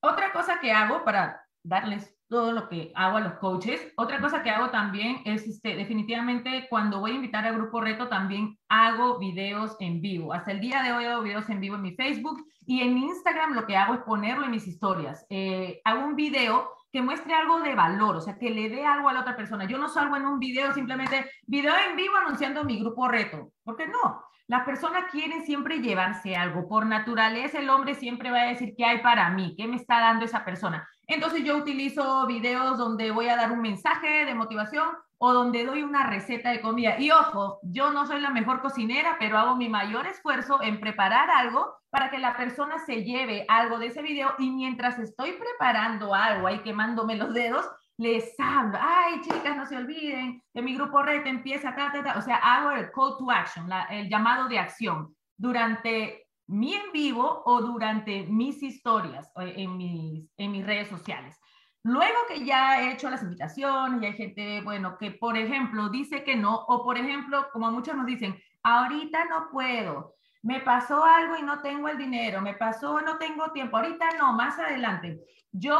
otra 0.00 0.32
cosa 0.32 0.58
que 0.60 0.72
hago 0.72 1.04
para 1.04 1.46
darles 1.62 2.16
todo 2.28 2.52
lo 2.52 2.68
que 2.70 2.90
hago 2.94 3.18
a 3.18 3.20
los 3.20 3.34
coaches, 3.34 3.92
otra 3.96 4.18
cosa 4.18 4.42
que 4.42 4.48
hago 4.48 4.70
también 4.70 5.20
es, 5.26 5.46
este, 5.46 5.76
definitivamente, 5.76 6.66
cuando 6.70 7.00
voy 7.00 7.10
a 7.10 7.16
invitar 7.16 7.46
a 7.46 7.52
Grupo 7.52 7.82
Reto, 7.82 8.08
también 8.08 8.58
hago 8.70 9.18
videos 9.18 9.76
en 9.80 10.00
vivo. 10.00 10.32
Hasta 10.32 10.52
el 10.52 10.60
día 10.60 10.82
de 10.82 10.92
hoy 10.92 11.04
hago 11.04 11.22
videos 11.22 11.48
en 11.50 11.60
vivo 11.60 11.76
en 11.76 11.82
mi 11.82 11.94
Facebook 11.94 12.42
y 12.64 12.80
en 12.80 12.96
Instagram 12.96 13.52
lo 13.52 13.66
que 13.66 13.76
hago 13.76 13.94
es 13.94 14.00
ponerlo 14.00 14.46
en 14.46 14.50
mis 14.50 14.66
historias. 14.66 15.26
Eh, 15.28 15.82
hago 15.84 16.06
un 16.06 16.16
video 16.16 16.70
que 16.90 17.02
muestre 17.02 17.34
algo 17.34 17.60
de 17.60 17.74
valor, 17.74 18.16
o 18.16 18.20
sea, 18.22 18.38
que 18.38 18.50
le 18.50 18.70
dé 18.70 18.86
algo 18.86 19.10
a 19.10 19.12
la 19.12 19.20
otra 19.20 19.36
persona. 19.36 19.66
Yo 19.66 19.76
no 19.76 19.88
salgo 19.88 20.16
en 20.16 20.24
un 20.24 20.38
video 20.38 20.72
simplemente, 20.72 21.30
video 21.46 21.74
en 21.88 21.96
vivo 21.96 22.16
anunciando 22.16 22.64
mi 22.64 22.80
grupo 22.80 23.08
reto, 23.08 23.52
porque 23.62 23.86
no, 23.86 24.24
las 24.52 24.64
personas 24.64 25.04
quieren 25.10 25.46
siempre 25.46 25.80
llevarse 25.80 26.36
algo. 26.36 26.68
Por 26.68 26.84
naturaleza, 26.84 27.58
el 27.58 27.70
hombre 27.70 27.94
siempre 27.94 28.30
va 28.30 28.42
a 28.42 28.48
decir 28.48 28.74
qué 28.76 28.84
hay 28.84 28.98
para 28.98 29.30
mí, 29.30 29.54
qué 29.56 29.66
me 29.66 29.76
está 29.76 29.98
dando 29.98 30.26
esa 30.26 30.44
persona. 30.44 30.86
Entonces 31.06 31.42
yo 31.42 31.56
utilizo 31.56 32.26
videos 32.26 32.76
donde 32.76 33.12
voy 33.12 33.28
a 33.28 33.36
dar 33.36 33.50
un 33.50 33.62
mensaje 33.62 34.26
de 34.26 34.34
motivación 34.34 34.90
o 35.16 35.32
donde 35.32 35.64
doy 35.64 35.82
una 35.82 36.06
receta 36.06 36.50
de 36.50 36.60
comida. 36.60 36.98
Y 36.98 37.10
ojo, 37.12 37.60
yo 37.62 37.92
no 37.92 38.06
soy 38.06 38.20
la 38.20 38.28
mejor 38.28 38.60
cocinera, 38.60 39.16
pero 39.18 39.38
hago 39.38 39.56
mi 39.56 39.70
mayor 39.70 40.06
esfuerzo 40.06 40.62
en 40.62 40.80
preparar 40.80 41.30
algo 41.30 41.74
para 41.88 42.10
que 42.10 42.18
la 42.18 42.36
persona 42.36 42.78
se 42.78 43.04
lleve 43.04 43.46
algo 43.48 43.78
de 43.78 43.86
ese 43.86 44.02
video 44.02 44.34
y 44.38 44.50
mientras 44.50 44.98
estoy 44.98 45.32
preparando 45.32 46.14
algo 46.14 46.46
ahí 46.46 46.58
quemándome 46.58 47.16
los 47.16 47.32
dedos, 47.32 47.64
les 48.02 48.34
hablo, 48.38 48.76
ay 48.80 49.20
chicas, 49.20 49.56
no 49.56 49.64
se 49.64 49.76
olviden 49.76 50.42
que 50.52 50.60
mi 50.60 50.74
grupo 50.74 51.02
red 51.02 51.24
empieza, 51.24 51.74
ta, 51.74 51.92
ta, 51.92 52.02
ta. 52.02 52.18
o 52.18 52.22
sea, 52.22 52.36
hago 52.36 52.72
el 52.72 52.90
call 52.90 53.16
to 53.16 53.30
action, 53.30 53.70
el 53.90 54.08
llamado 54.08 54.48
de 54.48 54.58
acción 54.58 55.14
durante 55.36 56.26
mi 56.48 56.74
en 56.74 56.90
vivo 56.92 57.42
o 57.46 57.60
durante 57.62 58.24
mis 58.24 58.60
historias 58.62 59.30
en 59.36 59.76
mis, 59.76 60.28
en 60.36 60.50
mis 60.50 60.66
redes 60.66 60.88
sociales. 60.88 61.38
Luego 61.84 62.18
que 62.28 62.44
ya 62.44 62.80
he 62.80 62.92
hecho 62.92 63.08
las 63.08 63.22
invitaciones 63.22 64.02
y 64.02 64.06
hay 64.06 64.12
gente, 64.14 64.60
bueno, 64.62 64.98
que 64.98 65.12
por 65.12 65.36
ejemplo 65.36 65.88
dice 65.88 66.24
que 66.24 66.34
no, 66.34 66.56
o 66.66 66.82
por 66.82 66.98
ejemplo, 66.98 67.46
como 67.52 67.70
muchos 67.70 67.94
nos 67.94 68.06
dicen, 68.06 68.36
ahorita 68.64 69.26
no 69.26 69.48
puedo, 69.50 70.16
me 70.42 70.60
pasó 70.60 71.04
algo 71.04 71.36
y 71.36 71.42
no 71.42 71.60
tengo 71.60 71.88
el 71.88 71.98
dinero, 71.98 72.40
me 72.40 72.54
pasó, 72.54 73.00
no 73.00 73.16
tengo 73.18 73.52
tiempo, 73.52 73.76
ahorita 73.76 74.16
no, 74.18 74.32
más 74.32 74.58
adelante. 74.58 75.20
Yo 75.52 75.78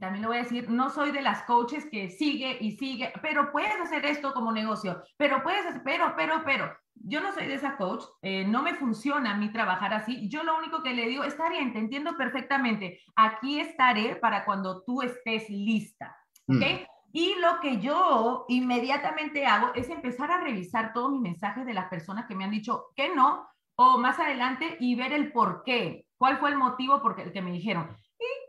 también 0.00 0.22
lo 0.22 0.28
voy 0.28 0.38
a 0.38 0.42
decir, 0.42 0.68
no 0.70 0.90
soy 0.90 1.12
de 1.12 1.22
las 1.22 1.42
coaches 1.42 1.86
que 1.90 2.08
sigue 2.08 2.56
y 2.60 2.72
sigue, 2.72 3.12
pero 3.22 3.52
puedes 3.52 3.78
hacer 3.80 4.04
esto 4.06 4.32
como 4.32 4.50
negocio, 4.50 5.02
pero 5.16 5.42
puedes 5.42 5.64
hacer, 5.66 5.82
pero, 5.84 6.14
pero, 6.16 6.42
pero. 6.44 6.76
Yo 7.02 7.22
no 7.22 7.32
soy 7.32 7.46
de 7.46 7.54
esa 7.54 7.78
coach, 7.78 8.04
eh, 8.20 8.44
no 8.44 8.62
me 8.62 8.74
funciona 8.74 9.32
a 9.32 9.36
mí 9.36 9.50
trabajar 9.50 9.94
así. 9.94 10.28
Yo 10.28 10.42
lo 10.42 10.58
único 10.58 10.82
que 10.82 10.92
le 10.92 11.08
digo, 11.08 11.24
está 11.24 11.48
bien, 11.48 11.72
te 11.72 11.78
entiendo 11.78 12.14
perfectamente. 12.14 13.00
Aquí 13.16 13.58
estaré 13.58 14.16
para 14.16 14.44
cuando 14.44 14.82
tú 14.82 15.00
estés 15.00 15.48
lista. 15.48 16.14
¿Ok? 16.46 16.56
Mm. 16.56 16.84
Y 17.12 17.34
lo 17.40 17.58
que 17.60 17.78
yo 17.78 18.44
inmediatamente 18.48 19.46
hago 19.46 19.72
es 19.74 19.88
empezar 19.88 20.30
a 20.30 20.40
revisar 20.40 20.92
todos 20.92 21.10
mis 21.10 21.22
mensajes 21.22 21.64
de 21.64 21.74
las 21.74 21.88
personas 21.88 22.26
que 22.26 22.34
me 22.34 22.44
han 22.44 22.50
dicho 22.50 22.88
que 22.94 23.14
no, 23.14 23.48
o 23.76 23.96
más 23.96 24.18
adelante 24.18 24.76
y 24.78 24.94
ver 24.94 25.14
el 25.14 25.32
por 25.32 25.62
qué, 25.64 26.04
cuál 26.18 26.38
fue 26.38 26.50
el 26.50 26.56
motivo 26.56 27.00
por 27.00 27.18
el 27.18 27.32
que 27.32 27.40
me 27.40 27.52
dijeron. 27.52 27.96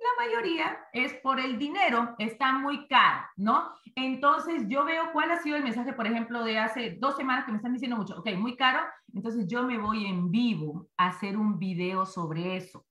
La 0.02 0.26
mayoría 0.26 0.80
es 0.94 1.14
por 1.16 1.40
el 1.40 1.60
dinero, 1.60 2.16
está 2.18 2.54
muy 2.54 2.88
caro, 2.88 3.24
¿no? 3.38 3.72
Entonces 3.96 4.64
yo 4.68 4.84
veo 4.84 5.12
cuál 5.14 5.30
ha 5.30 5.38
sido 5.38 5.58
el 5.58 5.64
mensaje, 5.64 5.94
por 5.94 6.08
ejemplo, 6.08 6.44
de 6.44 6.58
hace 6.58 6.98
dos 7.00 7.16
semanas 7.16 7.46
que 7.46 7.52
me 7.52 7.58
están 7.58 7.74
diciendo 7.74 7.98
mucho, 7.98 8.18
ok, 8.18 8.32
muy 8.36 8.56
caro, 8.56 8.80
entonces 9.14 9.48
yo 9.48 9.64
me 9.64 9.78
voy 9.78 10.06
en 10.08 10.32
vivo 10.32 10.90
a 10.98 11.10
hacer 11.10 11.38
un 11.38 11.60
video 11.60 12.06
sobre 12.08 12.56
eso. 12.56 12.84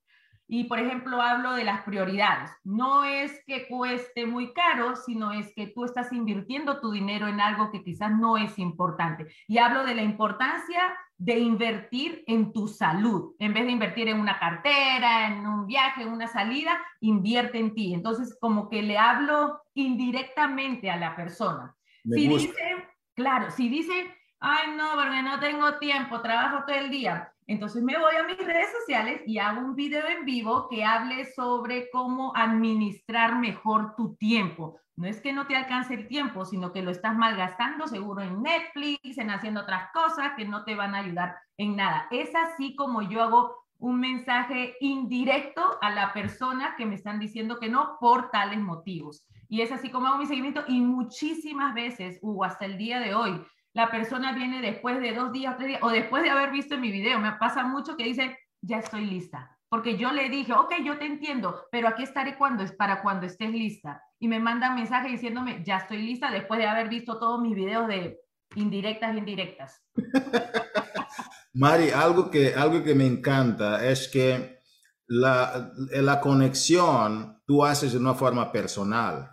Y, 0.53 0.65
por 0.65 0.81
ejemplo, 0.81 1.23
hablo 1.23 1.53
de 1.53 1.63
las 1.63 1.83
prioridades. 1.83 2.51
No 2.65 3.05
es 3.05 3.41
que 3.47 3.69
cueste 3.69 4.27
muy 4.27 4.53
caro, 4.53 4.97
sino 4.97 5.31
es 5.31 5.55
que 5.55 5.69
tú 5.69 5.85
estás 5.85 6.13
invirtiendo 6.13 6.81
tu 6.81 6.91
dinero 6.91 7.29
en 7.29 7.41
algo 7.41 7.71
que 7.71 7.85
quizás 7.85 8.11
no 8.11 8.37
es 8.37 8.59
importante. 8.59 9.29
Y 9.47 9.59
hablo 9.59 9.85
de 9.85 9.95
la 9.95 10.03
importancia 10.03 10.93
de 11.17 11.39
invertir 11.39 12.25
en 12.27 12.53
tu 12.53 12.67
salud. 12.67 13.37
En 13.39 13.55
vez 13.55 13.65
de 13.65 13.71
invertir 13.71 14.09
en 14.09 14.19
una 14.19 14.41
cartera, 14.41 15.29
en 15.29 15.47
un 15.47 15.69
viaje, 15.69 16.03
en 16.03 16.09
una 16.09 16.27
salida, 16.27 16.77
invierte 16.99 17.61
en 17.61 17.73
ti. 17.73 17.95
Entonces, 17.95 18.37
como 18.41 18.69
que 18.69 18.83
le 18.83 18.99
hablo 18.99 19.63
indirectamente 19.75 20.91
a 20.91 20.97
la 20.97 21.15
persona. 21.15 21.77
si 22.03 22.27
dice, 22.27 22.89
claro, 23.15 23.53
si 23.53 23.69
dice, 23.69 24.17
ay, 24.41 24.73
no, 24.77 24.95
porque 24.97 25.23
no 25.23 25.39
tengo 25.39 25.79
tiempo, 25.79 26.21
trabajo 26.21 26.65
todo 26.67 26.75
el 26.75 26.91
día 26.91 27.33
entonces 27.51 27.83
me 27.83 27.99
voy 27.99 28.15
a 28.15 28.23
mis 28.23 28.39
redes 28.39 28.69
sociales 28.71 29.23
y 29.27 29.39
hago 29.39 29.61
un 29.61 29.75
video 29.75 30.07
en 30.07 30.25
vivo 30.25 30.69
que 30.69 30.85
hable 30.85 31.25
sobre 31.33 31.91
cómo 31.91 32.33
administrar 32.37 33.41
mejor 33.41 33.97
tu 33.97 34.15
tiempo. 34.15 34.79
No 34.95 35.09
es 35.09 35.21
que 35.21 35.33
no 35.33 35.49
te 35.49 35.57
alcance 35.57 35.95
el 35.95 36.07
tiempo, 36.07 36.45
sino 36.45 36.71
que 36.71 36.81
lo 36.81 36.93
estás 36.93 37.17
malgastando 37.17 37.89
seguro 37.89 38.23
en 38.23 38.41
Netflix, 38.41 39.19
en 39.19 39.31
haciendo 39.31 39.63
otras 39.63 39.91
cosas 39.93 40.35
que 40.37 40.45
no 40.45 40.63
te 40.63 40.77
van 40.77 40.95
a 40.95 40.99
ayudar 40.99 41.39
en 41.57 41.75
nada. 41.75 42.07
Es 42.13 42.31
así 42.37 42.77
como 42.77 43.03
yo 43.03 43.21
hago 43.21 43.57
un 43.79 43.99
mensaje 43.99 44.77
indirecto 44.79 45.77
a 45.83 45.91
la 45.91 46.13
persona 46.13 46.77
que 46.77 46.87
me 46.87 46.95
están 46.95 47.19
diciendo 47.19 47.59
que 47.59 47.69
no 47.69 47.97
por 47.99 48.31
tales 48.31 48.61
motivos. 48.61 49.27
Y 49.49 49.63
es 49.63 49.73
así 49.73 49.91
como 49.91 50.07
hago 50.07 50.19
mi 50.19 50.27
seguimiento 50.27 50.63
y 50.69 50.81
muchísimas 50.81 51.75
veces, 51.75 52.21
Hugo, 52.23 52.45
hasta 52.45 52.65
el 52.65 52.79
día 52.79 53.01
de 53.01 53.13
hoy, 53.13 53.45
la 53.73 53.91
persona 53.91 54.33
viene 54.33 54.61
después 54.61 55.01
de 55.01 55.13
dos 55.13 55.33
días, 55.33 55.57
tres 55.57 55.69
días, 55.69 55.83
o 55.83 55.91
después 55.91 56.23
de 56.23 56.31
haber 56.31 56.51
visto 56.51 56.77
mi 56.77 56.91
video. 56.91 57.19
Me 57.19 57.33
pasa 57.33 57.65
mucho 57.65 57.97
que 57.97 58.05
dice, 58.05 58.37
ya 58.61 58.79
estoy 58.79 59.07
lista. 59.07 59.57
Porque 59.69 59.97
yo 59.97 60.11
le 60.11 60.29
dije, 60.29 60.53
ok, 60.53 60.75
yo 60.85 60.99
te 60.99 61.07
entiendo, 61.07 61.69
pero 61.71 61.87
aquí 61.87 62.03
estaré 62.03 62.37
cuando 62.37 62.65
es 62.65 62.73
para 62.73 63.03
cuando 63.03 63.27
estés 63.27 63.53
lista. 63.53 64.03
Y 64.19 64.27
me 64.27 64.41
mandan 64.41 64.75
mensaje 64.75 65.09
diciéndome, 65.09 65.63
ya 65.65 65.77
estoy 65.77 65.99
lista 66.03 66.31
después 66.31 66.59
de 66.59 66.67
haber 66.67 66.89
visto 66.89 67.19
todos 67.21 67.41
mis 67.41 67.55
videos 67.55 67.87
de 67.87 68.19
indirectas, 68.57 69.17
indirectas. 69.17 69.81
Mari, 71.55 71.91
algo 71.91 72.31
que, 72.31 72.55
algo 72.55 72.83
que 72.83 72.97
me 72.97 73.07
encanta 73.07 73.85
es 73.87 74.09
que 74.09 74.59
la, 75.07 75.73
la 75.93 76.21
conexión 76.21 77.41
tú 77.47 77.65
haces 77.65 77.93
de 77.93 77.99
una 77.99 78.15
forma 78.15 78.51
personal 78.51 79.31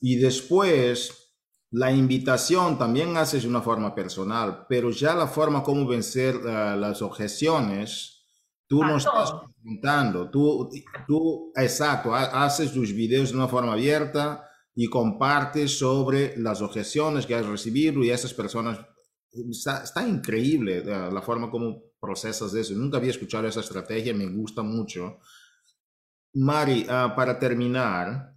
y 0.00 0.16
después 0.16 1.25
la 1.76 1.92
invitación 1.92 2.78
también 2.78 3.18
haces 3.18 3.42
de 3.42 3.50
una 3.50 3.60
forma 3.60 3.94
personal, 3.94 4.64
pero 4.66 4.90
ya 4.90 5.14
la 5.14 5.26
forma 5.26 5.62
como 5.62 5.86
vencer 5.86 6.36
uh, 6.36 6.74
las 6.74 7.02
objeciones, 7.02 8.24
tú 8.66 8.82
no 8.82 8.96
estás 8.96 9.34
preguntando, 9.54 10.30
tú, 10.30 10.70
tú, 11.06 11.52
exacto, 11.54 12.14
haces 12.14 12.72
tus 12.72 12.94
videos 12.94 13.28
de 13.28 13.36
una 13.36 13.46
forma 13.46 13.74
abierta 13.74 14.48
y 14.74 14.86
compartes 14.86 15.78
sobre 15.78 16.34
las 16.38 16.62
objeciones 16.62 17.26
que 17.26 17.34
has 17.34 17.44
recibido 17.44 18.02
y 18.02 18.08
esas 18.08 18.32
personas, 18.32 18.80
está, 19.30 19.84
está 19.84 20.08
increíble 20.08 20.80
uh, 20.80 21.12
la 21.12 21.20
forma 21.20 21.50
como 21.50 21.82
procesas 22.00 22.54
eso. 22.54 22.72
Nunca 22.72 22.96
había 22.96 23.10
escuchado 23.10 23.46
esa 23.46 23.60
estrategia, 23.60 24.14
me 24.14 24.26
gusta 24.28 24.62
mucho. 24.62 25.18
Mari, 26.36 26.84
uh, 26.84 27.14
para 27.14 27.38
terminar, 27.38 28.34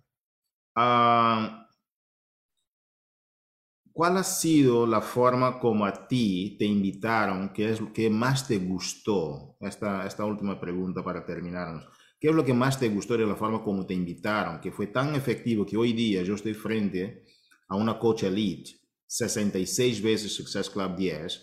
¿Cuál 3.99 4.15
ha 4.15 4.23
sido 4.23 4.88
la 4.88 5.01
forma 5.01 5.59
como 5.59 5.85
a 5.85 6.07
ti 6.07 6.55
te 6.57 6.63
invitaron? 6.63 7.51
¿Qué 7.51 7.69
es 7.69 7.81
lo 7.81 7.91
que 7.91 8.09
más 8.09 8.47
te 8.47 8.57
gustó? 8.57 9.57
Esta, 9.59 10.07
esta 10.07 10.23
última 10.23 10.57
pregunta 10.57 11.03
para 11.03 11.25
terminarnos. 11.25 11.85
¿Qué 12.17 12.29
es 12.29 12.33
lo 12.33 12.45
que 12.45 12.53
más 12.53 12.79
te 12.79 12.88
gustó 12.88 13.17
de 13.17 13.27
la 13.27 13.35
forma 13.35 13.62
como 13.62 13.85
te 13.85 13.93
invitaron? 13.93 14.62
Que 14.62 14.71
fue 14.71 14.88
tan 14.88 15.15
efectivo 15.15 15.65
que 15.65 15.75
hoy 15.75 15.91
día 15.91 16.23
yo 16.23 16.35
estoy 16.35 16.53
frente 16.53 17.25
a 17.67 17.75
una 17.75 17.99
coach 17.99 18.23
elite, 18.23 18.71
66 19.05 20.01
veces 20.01 20.33
Success 20.33 20.69
Club 20.69 20.95
10, 20.95 21.41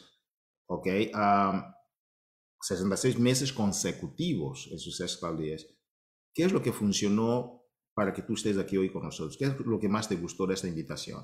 ¿ok? 0.68 0.88
66 2.62 3.18
meses 3.18 3.52
consecutivos 3.52 4.70
en 4.72 4.78
Success 4.78 5.18
Club 5.18 5.40
10. 5.40 5.76
¿Qué 6.32 6.44
es 6.44 6.52
lo 6.52 6.62
que 6.62 6.72
funcionó 6.72 7.66
para 7.92 8.14
que 8.14 8.22
tú 8.22 8.32
estés 8.32 8.56
aquí 8.56 8.78
hoy 8.78 8.90
con 8.90 9.02
nosotros? 9.02 9.36
¿Qué 9.36 9.44
es 9.44 9.60
lo 9.60 9.78
que 9.78 9.90
más 9.90 10.08
te 10.08 10.16
gustó 10.16 10.46
de 10.46 10.54
esta 10.54 10.68
invitación? 10.68 11.22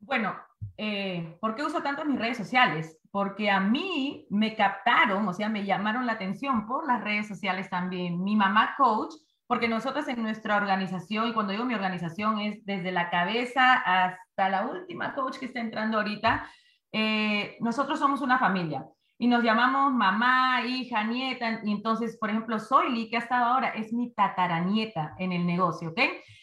Bueno, 0.00 0.36
eh, 0.76 1.36
¿por 1.40 1.54
qué 1.54 1.64
uso 1.64 1.82
tanto 1.82 2.04
mis 2.04 2.18
redes 2.18 2.36
sociales? 2.36 2.98
Porque 3.10 3.50
a 3.50 3.60
mí 3.60 4.26
me 4.30 4.54
captaron, 4.54 5.26
o 5.26 5.32
sea, 5.32 5.48
me 5.48 5.64
llamaron 5.64 6.06
la 6.06 6.12
atención 6.12 6.66
por 6.66 6.86
las 6.86 7.02
redes 7.02 7.28
sociales 7.28 7.70
también. 7.70 8.22
Mi 8.22 8.36
mamá 8.36 8.74
coach, 8.76 9.14
porque 9.46 9.68
nosotros 9.68 10.06
en 10.08 10.22
nuestra 10.22 10.56
organización, 10.56 11.28
y 11.28 11.32
cuando 11.32 11.52
digo 11.52 11.64
mi 11.64 11.74
organización 11.74 12.40
es 12.40 12.64
desde 12.64 12.92
la 12.92 13.10
cabeza 13.10 13.74
hasta 13.74 14.48
la 14.48 14.66
última 14.66 15.14
coach 15.14 15.38
que 15.38 15.46
está 15.46 15.60
entrando 15.60 15.98
ahorita, 15.98 16.46
eh, 16.92 17.56
nosotros 17.60 17.98
somos 17.98 18.20
una 18.20 18.38
familia 18.38 18.86
y 19.18 19.26
nos 19.28 19.42
llamamos 19.42 19.92
mamá, 19.92 20.62
hija, 20.66 21.04
nieta. 21.04 21.60
Y 21.64 21.72
entonces, 21.72 22.16
por 22.18 22.30
ejemplo, 22.30 22.58
Soyli, 22.58 23.08
que 23.08 23.16
ha 23.16 23.20
estado 23.20 23.46
ahora, 23.46 23.70
es 23.70 23.92
mi 23.92 24.12
tataranieta 24.12 25.14
en 25.18 25.32
el 25.32 25.46
negocio, 25.46 25.90
¿ok? 25.90 26.00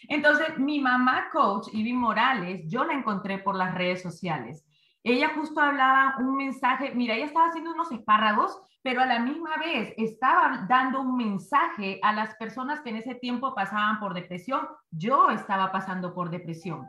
Entonces, 0.08 0.58
mi 0.58 0.80
mamá 0.80 1.30
coach, 1.32 1.68
Ivy 1.72 1.94
Morales, 1.94 2.64
yo 2.68 2.84
la 2.84 2.94
encontré 2.94 3.38
por 3.38 3.56
las 3.56 3.74
redes 3.76 4.02
sociales. 4.02 4.66
Ella 5.04 5.32
justo 5.36 5.60
hablaba 5.60 6.16
un 6.20 6.36
mensaje, 6.36 6.94
mira, 6.96 7.16
ella 7.16 7.26
estaba 7.26 7.48
haciendo 7.48 7.74
unos 7.74 7.92
espárragos, 7.92 8.58
pero 8.82 9.02
a 9.02 9.06
la 9.06 9.20
misma 9.20 9.58
vez 9.58 9.94
estaba 9.98 10.66
dando 10.68 11.02
un 11.02 11.16
mensaje 11.16 12.00
a 12.04 12.14
las 12.14 12.36
personas 12.36 12.82
que 12.82 12.90
en 12.90 12.98
ese 12.98 13.16
tiempo 13.16 13.54
pasaban 13.54 14.00
por 14.00 14.14
depresión. 14.14 14.68
Yo 14.92 15.30
estaba 15.30 15.72
pasando 15.72 16.14
por 16.14 16.30
depresión. 16.30 16.88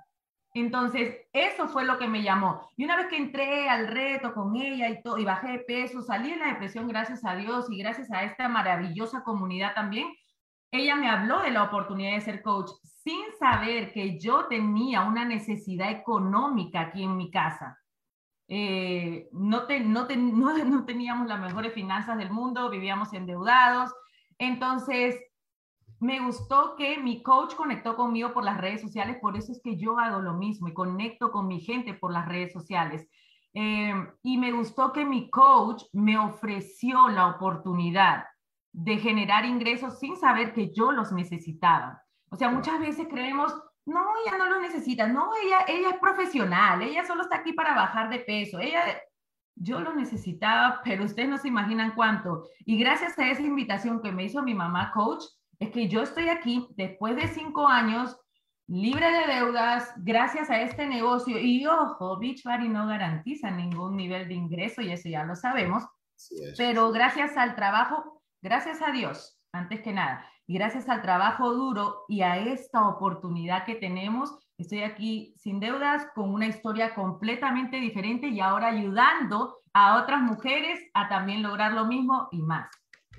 Entonces, 0.55 1.17
eso 1.33 1.67
fue 1.67 1.85
lo 1.85 1.99
que 1.99 2.07
me 2.07 2.23
llamó. 2.23 2.71
Y 2.77 2.85
una 2.85 2.97
vez 2.97 3.09
que 3.09 3.17
entré 3.17 3.69
al 3.69 3.89
reto 3.89 4.33
con 4.33 4.55
ella 4.55 4.89
y 4.89 5.03
todo, 5.03 5.19
y 5.19 5.25
bajé 5.25 5.49
de 5.49 5.59
peso, 5.59 6.01
salí 6.01 6.31
de 6.31 6.37
la 6.37 6.47
depresión, 6.47 6.87
gracias 6.87 7.25
a 7.25 7.35
Dios 7.35 7.67
y 7.71 7.79
gracias 7.79 8.11
a 8.13 8.23
esta 8.23 8.49
maravillosa 8.49 9.25
comunidad 9.25 9.75
también, 9.75 10.15
ella 10.71 10.95
me 10.95 11.11
habló 11.11 11.41
de 11.43 11.51
la 11.51 11.65
oportunidad 11.65 12.15
de 12.15 12.21
ser 12.21 12.43
coach 12.43 12.71
sin 13.03 13.21
saber 13.39 13.93
que 13.93 14.19
yo 14.19 14.47
tenía 14.47 15.03
una 15.03 15.25
necesidad 15.25 15.91
económica 15.91 16.83
aquí 16.83 17.03
en 17.03 17.17
mi 17.17 17.31
casa. 17.33 17.79
Eh, 18.47 19.29
no, 19.33 19.67
no, 19.69 20.07
no, 20.09 20.65
no 20.65 20.85
teníamos 20.85 21.27
las 21.27 21.41
mejores 21.41 21.73
finanzas 21.73 22.17
del 22.17 22.31
mundo, 22.31 22.71
vivíamos 22.71 23.13
endeudados. 23.13 23.93
Entonces, 24.39 25.17
me 26.01 26.21
gustó 26.21 26.77
que 26.77 26.99
mi 26.99 27.23
coach 27.23 27.55
conectó 27.55 27.97
conmigo 27.97 28.33
por 28.33 28.45
las 28.45 28.59
redes 28.61 28.81
sociales, 28.81 29.19
por 29.21 29.37
eso 29.37 29.53
es 29.53 29.61
que 29.63 29.77
yo 29.77 29.99
hago 29.99 30.21
lo 30.21 30.35
mismo 30.35 30.69
y 30.69 30.75
conecto 30.75 31.31
con 31.31 31.47
mi 31.47 31.61
gente 31.61 31.95
por 31.95 32.13
las 32.13 32.27
redes 32.27 32.53
sociales. 32.53 33.09
Em, 33.53 34.11
y 34.23 34.37
me 34.37 34.53
gustó 34.53 34.93
que 34.93 35.05
mi 35.05 35.31
coach 35.31 35.85
me 35.93 36.19
ofreció 36.19 37.09
la 37.09 37.29
oportunidad 37.29 38.25
de 38.73 38.99
generar 38.99 39.45
ingresos 39.45 40.01
sin 40.01 40.17
saber 40.17 40.53
que 40.53 40.73
yo 40.73 40.91
los 40.91 41.13
necesitaba. 41.13 42.03
O 42.31 42.37
sea, 42.37 42.51
muchas 42.51 42.81
veces 42.81 43.07
creemos, 43.09 43.55
no, 43.87 44.05
ella 44.25 44.37
no 44.37 44.51
los 44.51 44.61
necesita, 44.61 45.07
no, 45.07 45.31
ella, 45.41 45.59
ella 45.69 45.91
es 45.91 45.99
profesional, 46.01 46.83
ella 46.83 47.05
solo 47.05 47.23
está 47.23 47.37
aquí 47.37 47.53
para 47.53 47.75
bajar 47.75 48.11
de 48.11 48.19
peso, 48.19 48.59
ella, 48.59 48.83
yo 49.55 49.79
lo 49.79 49.95
necesitaba, 49.95 50.81
pero 50.83 51.05
ustedes 51.05 51.29
no 51.29 51.39
se 51.39 51.47
imaginan 51.47 51.95
cuánto. 51.95 52.49
Y 52.67 52.77
gracias 52.77 53.17
a 53.19 53.31
esa 53.31 53.43
invitación 53.43 54.03
que 54.03 54.11
me 54.11 54.25
hizo 54.25 54.43
mi 54.43 54.55
mamá 54.55 54.91
coach, 54.93 55.23
es 55.59 55.71
que 55.71 55.89
yo 55.89 56.03
estoy 56.03 56.29
aquí 56.29 56.67
después 56.77 57.17
de 57.17 57.29
cinco 57.29 57.67
años 57.67 58.17
libre 58.67 59.07
de 59.11 59.35
deudas 59.35 59.93
gracias 59.99 60.51
a 60.51 60.61
este 60.63 60.87
negocio. 60.87 61.39
Y 61.39 61.67
ojo, 61.67 62.19
Beachbody 62.19 62.69
no 62.69 62.87
garantiza 62.87 63.51
ningún 63.51 63.97
nivel 63.97 64.29
de 64.29 64.35
ingreso 64.35 64.83
y 64.83 64.93
eso 64.93 65.09
ya 65.09 65.25
lo 65.25 65.37
sabemos. 65.37 65.85
Pero 66.57 66.91
gracias 66.93 67.37
al 67.37 67.55
trabajo, 67.55 68.23
gracias 68.41 68.81
a 68.81 68.93
Dios, 68.93 69.39
antes 69.53 69.83
que 69.83 69.93
nada, 69.93 70.25
y 70.47 70.55
gracias 70.55 70.89
al 70.89 71.03
trabajo 71.03 71.53
duro 71.53 72.05
y 72.09 72.23
a 72.23 72.39
esta 72.39 72.89
oportunidad 72.89 73.65
que 73.65 73.75
tenemos, 73.75 74.39
estoy 74.57 74.83
aquí 74.83 75.35
sin 75.37 75.61
deudas, 75.61 76.07
con 76.15 76.33
una 76.33 76.47
historia 76.47 76.95
completamente 76.95 77.79
diferente 77.79 78.29
y 78.29 78.41
ahora 78.41 78.69
ayudando 78.69 79.59
a 79.73 80.01
otras 80.01 80.21
mujeres 80.23 80.81
a 80.95 81.09
también 81.09 81.43
lograr 81.43 81.73
lo 81.73 81.87
mismo 81.87 82.29
y 82.31 82.41
más. 82.43 82.71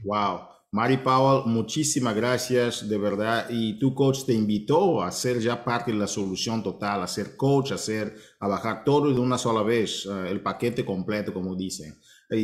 Wow. 0.04 0.55
Mari 0.76 0.98
Powell, 0.98 1.44
muchísimas 1.46 2.14
gracias, 2.14 2.90
de 2.90 2.98
verdad. 2.98 3.46
Y 3.50 3.80
tu 3.80 3.96
coach 3.96 4.26
te 4.26 4.34
invitó 4.34 5.02
a 5.02 5.10
ser 5.10 5.40
ya 5.40 5.64
parte 5.64 5.94
de 5.94 5.98
la 5.98 6.06
solución 6.06 6.62
total, 6.62 7.02
a 7.02 7.08
ser 7.08 7.38
coach, 7.38 7.72
a, 7.72 7.78
ser, 7.78 8.14
a 8.42 8.50
bajar 8.50 8.84
todo 8.84 9.14
de 9.14 9.18
una 9.22 9.38
sola 9.38 9.64
vez, 9.64 10.06
uh, 10.06 10.26
el 10.26 10.42
paquete 10.42 10.84
completo, 10.84 11.34
como 11.34 11.56
dicen. 11.56 11.96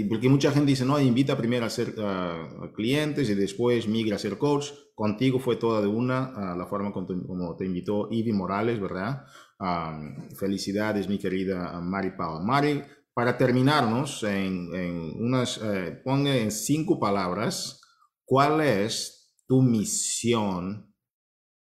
porque 0.08 0.30
mucha 0.30 0.50
gente 0.52 0.70
dice, 0.70 0.86
no, 0.86 0.98
invita 0.98 1.36
primero 1.36 1.66
a 1.66 1.70
ser 1.70 1.94
clientes 2.74 3.30
y 3.30 3.36
después 3.36 3.90
migra 3.90 4.16
a 4.16 4.20
ser 4.20 4.38
coach. 4.38 4.68
Contigo 4.96 5.38
fue 5.38 5.58
toda 5.58 5.82
de 5.82 5.88
una, 5.88 6.56
la 6.56 6.66
forma 6.68 6.94
como 6.94 7.58
te, 7.58 7.66
invitó 7.66 8.08
Ivy 8.10 8.32
Morales, 8.32 8.80
¿verdad? 8.80 9.26
felicidades, 10.38 11.10
mi 11.10 11.18
querida 11.18 11.82
Mari 11.82 12.12
Paula. 12.12 12.40
Mari, 12.40 12.82
para 13.14 13.38
terminarnos, 13.38 14.24
en, 14.24 14.74
en 14.74 15.22
unas, 15.22 15.60
eh, 15.62 16.02
ponga 16.06 16.34
en 16.34 16.50
cinco 16.50 16.98
palabras, 16.98 17.81
¿cuál 18.32 18.62
es 18.62 19.44
tu 19.46 19.62
misión 19.62 20.90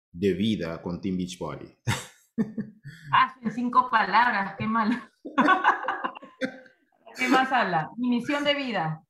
de 0.09 0.33
vida 0.33 0.81
con 0.81 1.01
Team 1.01 1.17
Beachbody? 1.17 1.77
Ah, 3.13 3.35
en 3.43 3.51
cinco 3.51 3.89
palabras, 3.89 4.55
qué 4.57 4.65
mal. 4.65 4.89
¿Qué 7.17 7.27
más 7.27 7.51
habla? 7.51 7.91
Mi 7.97 8.09
misión 8.09 8.43
de 8.43 8.55
vida. 8.55 9.03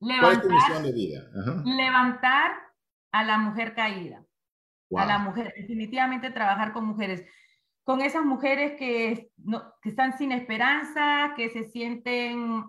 Levantar, 0.00 0.50
misión 0.50 0.82
de 0.82 0.92
vida? 0.92 1.30
Levantar 1.64 2.52
a 3.12 3.22
la 3.22 3.38
mujer 3.38 3.74
caída. 3.74 4.24
A 4.96 5.04
la 5.06 5.18
mujer, 5.18 5.52
definitivamente 5.56 6.30
trabajar 6.30 6.72
con 6.72 6.86
mujeres. 6.86 7.22
Con 7.84 8.00
esas 8.00 8.24
mujeres 8.24 8.72
que, 8.78 9.30
que 9.82 9.88
están 9.90 10.16
sin 10.16 10.32
esperanza, 10.32 11.34
que 11.36 11.50
se 11.50 11.64
sienten 11.64 12.64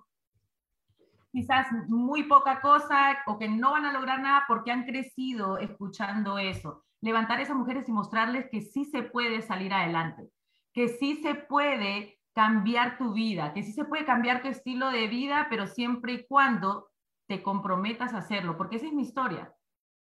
quizás 1.35 1.67
muy 1.89 2.23
poca 2.23 2.61
cosa 2.61 3.17
o 3.27 3.37
que 3.37 3.49
no 3.49 3.71
van 3.71 3.83
a 3.83 3.91
lograr 3.91 4.21
nada 4.21 4.45
porque 4.47 4.71
han 4.71 4.85
crecido 4.85 5.57
escuchando 5.57 6.37
eso. 6.37 6.85
Levantar 7.01 7.39
a 7.39 7.41
esas 7.41 7.57
mujeres 7.57 7.89
y 7.89 7.91
mostrarles 7.91 8.47
que 8.49 8.61
sí 8.61 8.85
se 8.85 9.03
puede 9.03 9.41
salir 9.41 9.73
adelante, 9.73 10.29
que 10.73 10.87
sí 10.87 11.17
se 11.17 11.35
puede 11.35 12.21
cambiar 12.33 12.97
tu 12.97 13.11
vida, 13.11 13.53
que 13.53 13.63
sí 13.63 13.73
se 13.73 13.83
puede 13.83 14.05
cambiar 14.05 14.41
tu 14.41 14.47
estilo 14.47 14.91
de 14.91 15.07
vida, 15.07 15.47
pero 15.49 15.67
siempre 15.67 16.13
y 16.13 16.25
cuando 16.25 16.87
te 17.27 17.43
comprometas 17.43 18.13
a 18.13 18.19
hacerlo, 18.19 18.55
porque 18.55 18.77
esa 18.77 18.85
es 18.85 18.93
mi 18.93 19.01
historia, 19.01 19.53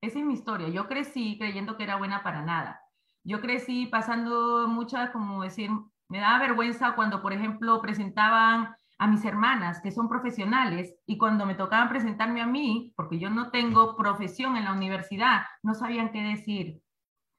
esa 0.01 0.17
es 0.17 0.25
mi 0.25 0.33
historia. 0.33 0.69
Yo 0.69 0.87
crecí 0.87 1.37
creyendo 1.37 1.77
que 1.77 1.83
era 1.83 1.97
buena 1.97 2.23
para 2.23 2.41
nada. 2.41 2.81
Yo 3.23 3.39
crecí 3.39 3.85
pasando 3.85 4.67
muchas, 4.67 5.11
como 5.11 5.43
decir, 5.43 5.69
me 6.07 6.21
daba 6.21 6.39
vergüenza 6.39 6.95
cuando, 6.95 7.21
por 7.21 7.33
ejemplo, 7.33 7.81
presentaban 7.81 8.75
a 8.99 9.07
mis 9.07 9.23
hermanas, 9.23 9.81
que 9.81 9.91
son 9.91 10.09
profesionales, 10.09 10.93
y 11.05 11.17
cuando 11.17 11.45
me 11.45 11.55
tocaban 11.55 11.89
presentarme 11.89 12.41
a 12.41 12.45
mí, 12.45 12.93
porque 12.97 13.17
yo 13.17 13.29
no 13.29 13.49
tengo 13.49 13.95
profesión 13.95 14.57
en 14.57 14.65
la 14.65 14.73
universidad, 14.73 15.43
no 15.63 15.73
sabían 15.73 16.12
qué 16.12 16.21
decir. 16.21 16.81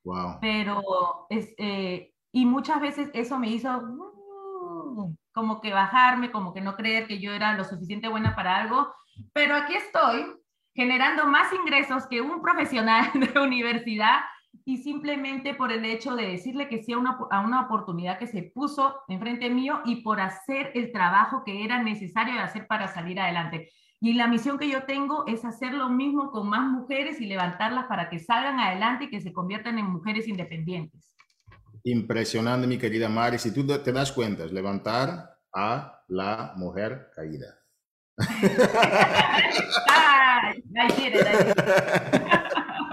Wow. 0.05 0.39
Pero, 0.41 1.27
es, 1.29 1.55
eh, 1.59 2.15
y 2.33 2.47
muchas 2.47 2.81
veces 2.81 3.11
eso 3.13 3.39
me 3.39 3.49
hizo, 3.49 3.83
como 5.33 5.61
que 5.61 5.75
bajarme, 5.75 6.33
como 6.33 6.55
que 6.55 6.63
no 6.63 6.77
creer 6.77 7.07
que 7.07 7.21
yo 7.21 7.33
era 7.33 7.55
lo 7.55 7.65
suficiente 7.65 8.09
buena 8.09 8.35
para 8.35 8.57
algo, 8.57 8.95
pero 9.35 9.55
aquí 9.55 9.75
estoy 9.75 10.35
generando 10.75 11.27
más 11.27 11.53
ingresos 11.53 12.07
que 12.07 12.23
un 12.23 12.41
profesional 12.41 13.11
de 13.15 13.39
universidad 13.39 14.21
y 14.65 14.79
simplemente 14.79 15.55
por 15.55 15.73
el 15.73 15.85
hecho 15.85 16.15
de 16.15 16.27
decirle 16.27 16.69
que 16.69 16.83
sí 16.83 16.93
a 16.93 16.99
una, 16.99 17.19
a 17.31 17.41
una 17.41 17.63
oportunidad 17.63 18.19
que 18.19 18.27
se 18.27 18.43
puso 18.43 18.97
enfrente 19.09 19.51
mío 19.51 19.81
y 19.85 20.03
por 20.03 20.21
hacer 20.21 20.73
el 20.75 20.93
trabajo 20.93 21.43
que 21.45 21.65
era 21.65 21.83
necesario 21.83 22.41
hacer 22.41 22.67
para 22.67 22.89
salir 22.89 23.21
adelante. 23.21 23.71
Y 24.01 24.15
la 24.15 24.29
misión 24.29 24.59
que 24.59 24.69
yo 24.69 24.85
tengo 24.85 25.27
es 25.27 25.45
hacer 25.45 25.75
lo 25.75 25.91
mismo 25.91 26.31
con 26.31 26.49
más 26.49 26.69
mujeres 26.69 27.21
y 27.21 27.27
levantarlas 27.27 27.87
para 27.87 28.09
que 28.09 28.19
salgan 28.19 28.59
adelante 28.59 29.05
y 29.05 29.11
que 29.11 29.21
se 29.21 29.33
conviertan 29.33 29.79
en 29.79 29.87
mujeres 29.87 30.27
independientes. 30.27 31.15
Impresionante, 31.85 32.67
mi 32.67 32.79
querida 32.79 33.09
Mari. 33.09 33.39
Si 33.39 33.53
tú 33.53 33.67
te 33.67 33.93
das 33.93 34.13
cuenta, 34.13 34.45
es 34.45 34.53
levantar 34.53 35.37
a 35.55 36.03
la 36.09 36.53
mujer 36.57 37.11
caída. 37.15 37.57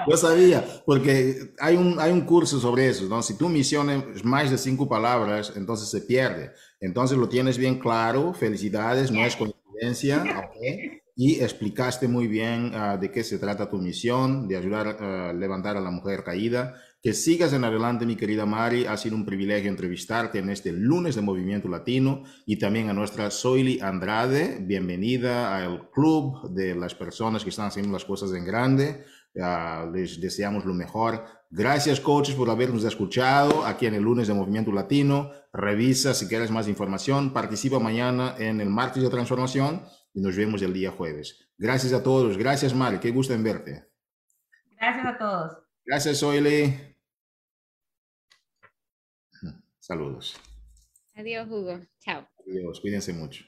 Yo 0.07 0.15
sabía, 0.15 0.63
porque 0.85 1.53
hay 1.59 1.75
un, 1.75 1.99
hay 1.99 2.11
un 2.11 2.21
curso 2.21 2.59
sobre 2.59 2.87
eso, 2.87 3.05
¿no? 3.05 3.21
Si 3.21 3.37
tu 3.37 3.49
misión 3.49 3.89
es 3.89 4.23
más 4.23 4.49
de 4.49 4.57
cinco 4.57 4.87
palabras, 4.87 5.53
entonces 5.55 5.89
se 5.89 6.01
pierde. 6.01 6.51
Entonces 6.79 7.17
lo 7.17 7.27
tienes 7.27 7.57
bien 7.57 7.77
claro, 7.77 8.33
felicidades, 8.33 9.11
no 9.11 9.25
es 9.25 9.35
coincidencia, 9.35 10.49
Y 11.19 11.41
explicaste 11.41 12.07
muy 12.07 12.27
bien 12.27 12.71
ah, 12.75 12.95
de 12.95 13.11
qué 13.11 13.23
se 13.23 13.39
trata 13.39 13.69
tu 13.69 13.79
misión, 13.79 14.47
de 14.47 14.55
ayudar 14.55 14.87
a 15.01 15.33
levantar 15.33 15.75
a 15.75 15.81
la 15.81 15.89
mujer 15.89 16.23
caída 16.23 16.75
que 17.01 17.13
sigas 17.13 17.53
en 17.53 17.63
adelante, 17.63 18.05
mi 18.05 18.15
querida 18.15 18.45
Mari. 18.45 18.85
Ha 18.85 18.97
sido 18.97 19.15
un 19.15 19.25
privilegio 19.25 19.69
entrevistarte 19.69 20.39
en 20.39 20.49
este 20.49 20.71
lunes 20.71 21.15
de 21.15 21.21
Movimiento 21.21 21.69
Latino 21.69 22.23
y 22.45 22.57
también 22.57 22.89
a 22.89 22.93
nuestra 22.93 23.29
Soily 23.29 23.79
Andrade. 23.79 24.57
Bienvenida 24.61 25.55
al 25.55 25.89
club 25.91 26.49
de 26.49 26.75
las 26.75 26.95
personas 26.95 27.43
que 27.43 27.51
están 27.51 27.67
haciendo 27.67 27.93
las 27.93 28.03
cosas 28.03 28.33
en 28.33 28.45
grande. 28.45 29.05
Les 29.93 30.19
deseamos 30.19 30.65
lo 30.65 30.73
mejor. 30.73 31.23
Gracias, 31.49 31.99
coaches, 31.99 32.35
por 32.35 32.49
habernos 32.49 32.83
escuchado 32.83 33.65
aquí 33.65 33.85
en 33.85 33.93
el 33.93 34.03
lunes 34.03 34.27
de 34.27 34.33
Movimiento 34.33 34.71
Latino. 34.71 35.31
Revisa 35.53 36.13
si 36.13 36.27
quieres 36.27 36.51
más 36.51 36.67
información. 36.67 37.31
Participa 37.31 37.79
mañana 37.79 38.35
en 38.37 38.59
el 38.59 38.69
martes 38.69 39.03
de 39.03 39.09
transformación 39.09 39.83
y 40.13 40.21
nos 40.21 40.35
vemos 40.35 40.61
el 40.61 40.73
día 40.73 40.91
jueves. 40.91 41.47
Gracias 41.57 41.93
a 41.93 42.03
todos. 42.03 42.37
Gracias, 42.37 42.73
Mari. 42.73 42.99
Qué 42.99 43.11
gusto 43.11 43.33
en 43.33 43.43
verte. 43.43 43.87
Gracias 44.79 45.05
a 45.05 45.17
todos. 45.17 45.57
Gracias, 45.85 46.17
Soily. 46.17 46.95
Saludos. 49.79 50.35
Adiós, 51.15 51.47
Hugo. 51.49 51.79
Chao. 51.99 52.27
Adiós. 52.45 52.81
Cuídense 52.81 53.13
mucho. 53.13 53.45